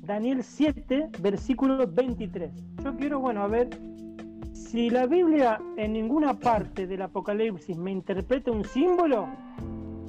[0.03, 2.51] Daniel 7, versículo 23.
[2.83, 3.71] Yo quiero, bueno, a ver,
[4.53, 9.29] si la Biblia en ninguna parte del Apocalipsis me interpreta un símbolo,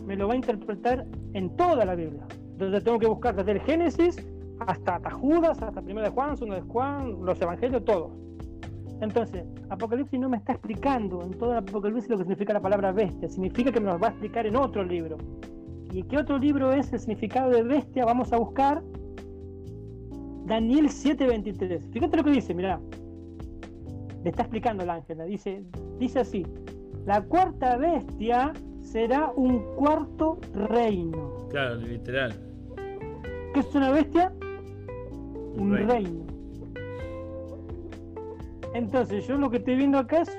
[0.04, 2.26] me lo va a interpretar en toda la Biblia.
[2.54, 4.18] Entonces tengo que buscar desde el Génesis
[4.66, 8.12] hasta, Judas, hasta Primero de Juan, Segundo de Juan, los Evangelios, todos.
[9.00, 12.92] Entonces, Apocalipsis no me está explicando en todo el Apocalipsis lo que significa la palabra
[12.92, 15.18] bestia, significa que me lo va a explicar en otro libro.
[15.92, 18.06] ¿Y qué otro libro es el significado de bestia?
[18.06, 18.84] Vamos a buscar
[20.46, 21.90] Daniel 7:23.
[21.92, 22.80] Fíjate lo que dice, mirá.
[24.24, 25.64] Le está explicando el ángel, dice,
[26.00, 26.46] dice así,
[27.06, 31.48] la cuarta bestia será un cuarto reino.
[31.50, 32.34] Claro, literal.
[33.54, 34.34] ¿Qué es una bestia?
[35.58, 36.26] Un, reino.
[38.74, 40.38] Entonces, yo lo que estoy viendo acá es,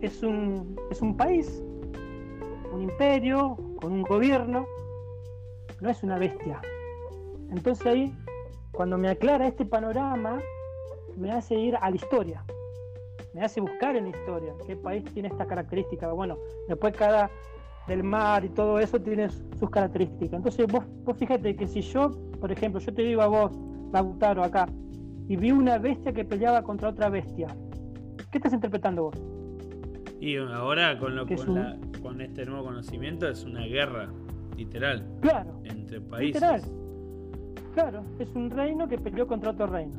[0.00, 1.62] es, un, es un país,
[2.72, 4.66] un imperio, con un gobierno,
[5.82, 6.58] no es una bestia.
[7.50, 8.16] Entonces ahí,
[8.72, 10.40] cuando me aclara este panorama,
[11.18, 12.42] me hace ir a la historia
[13.34, 16.10] me hace buscar en la historia qué país tiene esta característica.
[16.12, 17.28] Bueno, después cada
[17.88, 20.34] del mar y todo eso tiene sus características.
[20.34, 23.52] Entonces vos, vos fíjate que si yo, por ejemplo, yo te digo a vos,
[23.92, 24.68] Lautaro, acá,
[25.28, 27.48] y vi una bestia que peleaba contra otra bestia,
[28.30, 29.33] ¿qué estás interpretando vos?
[30.24, 34.08] Y ahora con, lo, con, con este nuevo conocimiento es una guerra,
[34.56, 35.06] literal.
[35.20, 35.60] Claro.
[35.64, 36.40] Entre países.
[36.40, 36.62] Literal.
[37.74, 39.98] Claro, es un reino que peleó contra otro reino.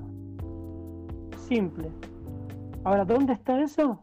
[1.38, 1.92] Simple.
[2.86, 4.02] Ahora, ¿dónde está eso?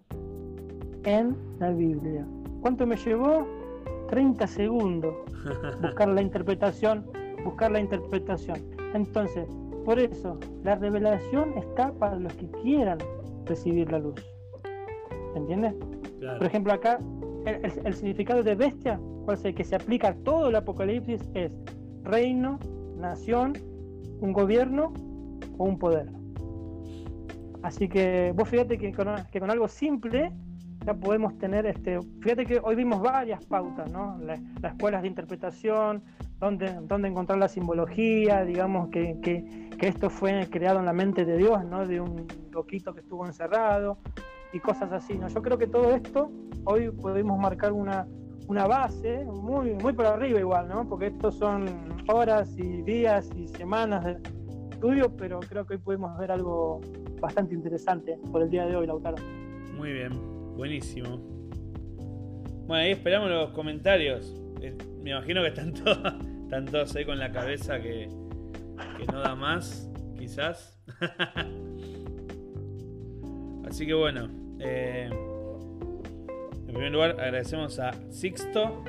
[1.02, 2.24] En la Biblia.
[2.60, 3.44] ¿Cuánto me llevó?
[4.08, 5.16] 30 segundos.
[5.82, 7.04] Buscar la interpretación,
[7.42, 8.60] buscar la interpretación.
[8.94, 9.48] Entonces,
[9.84, 12.98] por eso, la revelación está para los que quieran
[13.44, 14.24] recibir la luz.
[15.34, 15.74] ¿Entiendes?
[16.38, 16.98] Por ejemplo, acá,
[17.46, 19.00] el, significado de bestia,
[19.32, 21.52] es el que se aplica a todo el Apocalipsis, es
[22.04, 22.58] reino,
[22.96, 23.54] nación,
[24.20, 24.92] un gobierno
[25.58, 26.06] o un poder.
[27.62, 29.08] Así que vos fíjate que con,
[29.50, 30.32] algo simple
[30.84, 34.18] ya podemos tener, este, fíjate que hoy vimos varias pautas, ¿no?
[34.18, 36.02] las escuelas de interpretación,
[36.40, 41.36] donde, donde encontrar la simbología, digamos que, que, esto fue creado en la mente de
[41.36, 41.84] Dios, ¿no?
[41.84, 43.98] De un loquito que estuvo encerrado
[44.52, 45.28] y cosas así, ¿no?
[45.28, 46.30] Yo creo que todo esto
[46.64, 48.06] hoy podemos marcar una,
[48.48, 50.88] una base muy, muy por arriba igual, ¿no?
[50.88, 51.66] Porque estos son
[52.08, 54.18] horas y días y semanas de
[54.70, 56.80] estudio, pero creo que hoy podemos ver algo
[57.20, 59.16] bastante interesante por el día de hoy, Lautaro.
[59.76, 60.12] Muy bien,
[60.56, 61.18] buenísimo.
[62.66, 64.38] Bueno, ahí esperamos los comentarios.
[65.02, 65.98] Me imagino que están todos,
[66.44, 68.08] están todos ahí con la cabeza que,
[68.98, 70.78] que no da más, quizás.
[73.66, 74.28] Así que bueno,
[74.62, 78.84] eh, en primer lugar agradecemos a Sixto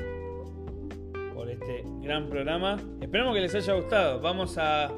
[1.34, 2.78] por este gran programa.
[3.01, 4.21] Esperamos que les haya gustado.
[4.21, 4.91] Vamos a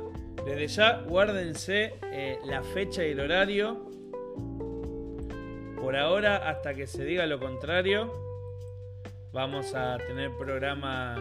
[0.46, 3.90] desde ya, guárdense eh, la fecha y el horario.
[5.82, 8.14] Por ahora, hasta que se diga lo contrario,
[9.34, 11.16] vamos a tener programa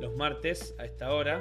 [0.00, 1.40] los martes a esta hora.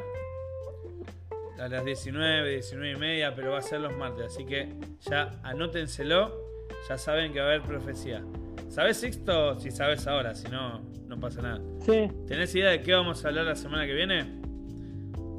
[1.60, 4.28] A las 19, 19 y media, pero va a ser los martes.
[4.28, 6.45] Así que ya anótenselo.
[6.88, 8.24] Ya saben que va a haber profecía.
[8.70, 9.60] ¿Sabes, Sixto?
[9.60, 11.62] Si sabes ahora, si no, no pasa nada.
[11.80, 12.10] Sí.
[12.28, 14.46] ¿Tenés idea de qué vamos a hablar la semana que viene?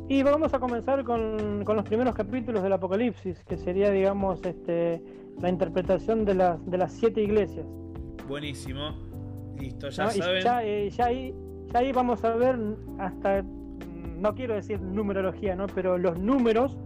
[0.09, 5.03] Y vamos a comenzar con, los primeros capítulos del Apocalipsis, que sería, digamos, este,
[5.41, 7.67] la interpretación de las, de las siete iglesias.
[8.29, 8.97] Buenísimo.
[9.59, 10.43] Listo, ya saben.
[10.63, 11.35] Eh, ya, ahí,
[11.73, 12.57] ya ahí vamos a ver
[12.99, 15.67] hasta, no quiero decir numerología, ¿no?
[15.67, 16.77] pero los números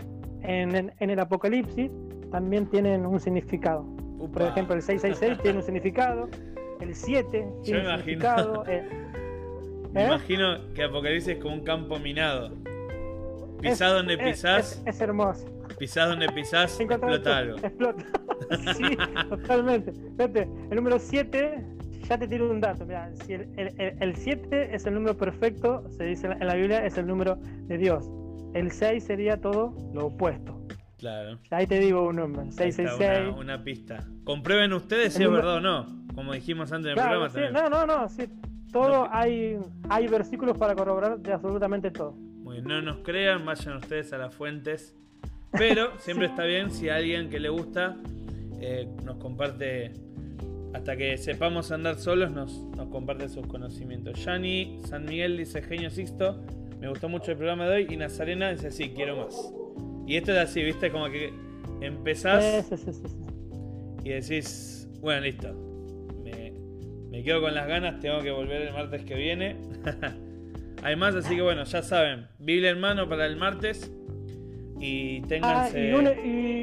[0.43, 1.91] en, en, el Apocalipsis
[2.31, 4.00] también tienen un significado.
[4.29, 6.29] Por ejemplo, el 666 tiene un significado,
[6.81, 8.65] el 7 tiene un significado.
[9.93, 10.07] Eh, me ¿eh?
[10.07, 12.53] imagino que Apocalipsis es como un campo minado.
[13.61, 14.81] Pisás donde pisás.
[14.87, 15.47] Es, hermoso.
[15.79, 17.59] Pisás donde pisás, explota algo.
[17.59, 18.05] Explota.
[18.77, 18.97] sí,
[19.29, 19.93] totalmente.
[20.17, 21.65] Fíjate, el número 7,
[22.09, 22.87] ya te tiro un dato.
[22.87, 27.07] Mira, si el 7 es el número perfecto, se dice en la Biblia, es el
[27.07, 28.09] número de Dios.
[28.55, 30.60] El 6 sería todo lo opuesto.
[31.01, 31.39] Claro.
[31.49, 33.29] Ahí te digo un número, Ahí está, 666.
[33.33, 34.07] Una, una pista.
[34.23, 35.87] Comprueben ustedes si es verdad o no.
[36.15, 37.55] Como dijimos antes en el programa sí, también.
[37.55, 38.25] no, no, no, sí.
[38.71, 42.13] Todo No, hay, hay versículos para corroborar de absolutamente todo.
[42.13, 44.95] Muy bien, no nos crean, vayan ustedes a las fuentes.
[45.53, 47.97] Pero siempre está bien si alguien que le gusta
[48.61, 49.93] eh, nos comparte,
[50.75, 54.23] hasta que sepamos andar solos, nos, nos comparte sus conocimientos.
[54.23, 56.39] Yani San Miguel dice Genio Sixto,
[56.79, 57.87] me gustó mucho el programa de hoy.
[57.89, 59.55] Y Nazarena dice sí, quiero más.
[60.11, 61.33] Y esto es así, viste, como que
[61.81, 63.03] empezás Sí, sí, sí,
[64.03, 65.55] y decís, bueno, listo.
[66.25, 66.53] Me,
[67.11, 69.57] me quedo con las ganas, tengo que volver el martes que viene.
[70.83, 73.89] Hay más, así que bueno, ya saben, Biblia en mano para el martes.
[74.81, 75.89] Y Ah, ténganse.
[75.89, 76.09] y, un-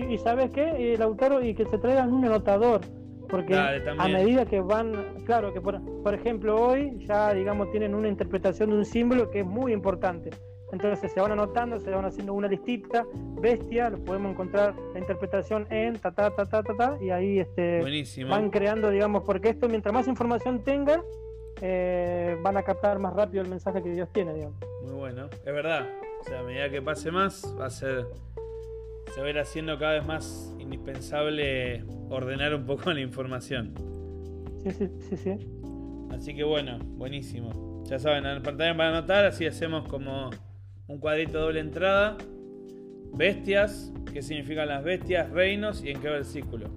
[0.09, 1.41] y, y ¿sabes qué, Eh, Lautaro?
[1.41, 2.81] Y que se traigan un anotador.
[3.29, 4.91] Porque Dale, a medida que van,
[5.25, 9.39] claro, que por, por ejemplo hoy ya, digamos, tienen una interpretación de un símbolo que
[9.41, 10.31] es muy importante.
[10.72, 13.05] Entonces se van anotando, se van haciendo una listita,
[13.39, 17.39] bestia, lo podemos encontrar la interpretación en ta ta ta ta ta, ta y ahí
[17.39, 18.30] este, Buenísimo.
[18.32, 21.01] van creando, digamos, porque esto mientras más información tenga,
[21.61, 24.57] eh, van a captar más rápido el mensaje que Dios tiene, digamos.
[24.84, 25.30] Muy bueno.
[25.45, 25.88] Es verdad.
[26.20, 28.05] O sea, a medida que pase más, va a ser.
[29.13, 33.74] Se va a ir haciendo cada vez más indispensable ordenar un poco la información.
[34.63, 35.47] Sí, sí, sí, sí.
[36.11, 37.84] Así que bueno, buenísimo.
[37.86, 40.30] Ya saben, en pantalla van a anotar, así hacemos como
[40.88, 42.17] un cuadrito doble entrada.
[43.13, 46.69] Bestias, qué significan las bestias, reinos y en qué versículo.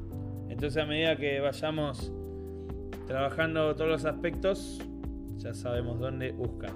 [0.48, 2.12] Entonces a medida que vayamos
[3.06, 4.80] trabajando todos los aspectos,
[5.36, 6.72] ya sabemos dónde buscar.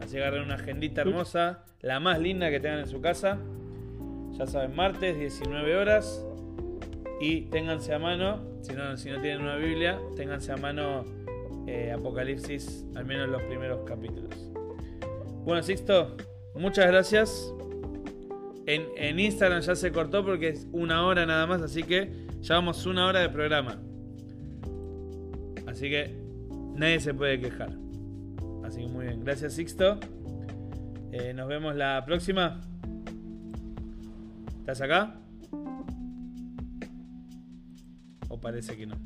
[0.00, 3.38] Así agarren una agendita hermosa, la más linda que tengan en su casa.
[4.32, 6.26] Ya saben, martes, 19 horas.
[7.20, 11.04] Y ténganse a mano, si no, si no tienen una Biblia, ténganse a mano
[11.66, 14.50] eh, Apocalipsis, al menos los primeros capítulos.
[15.44, 16.16] Bueno, Sixto,
[16.54, 17.52] muchas gracias.
[18.66, 22.86] En, Instagram ya se cortó porque es una hora nada más, así que ya vamos
[22.86, 23.78] una hora de programa.
[25.66, 26.16] Así que
[26.74, 27.76] nadie se puede quejar.
[28.64, 29.98] Así que muy bien, gracias Sixto.
[31.12, 32.60] Eh, nos vemos la próxima.
[34.60, 35.20] ¿Estás acá?
[38.28, 38.96] O parece que no.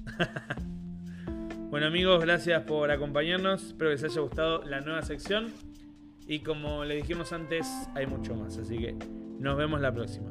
[1.70, 3.68] bueno amigos, gracias por acompañarnos.
[3.68, 5.53] Espero que les haya gustado la nueva sección.
[6.28, 8.58] Y como le dijimos antes, hay mucho más.
[8.58, 8.94] Así que
[9.40, 10.30] nos vemos la próxima.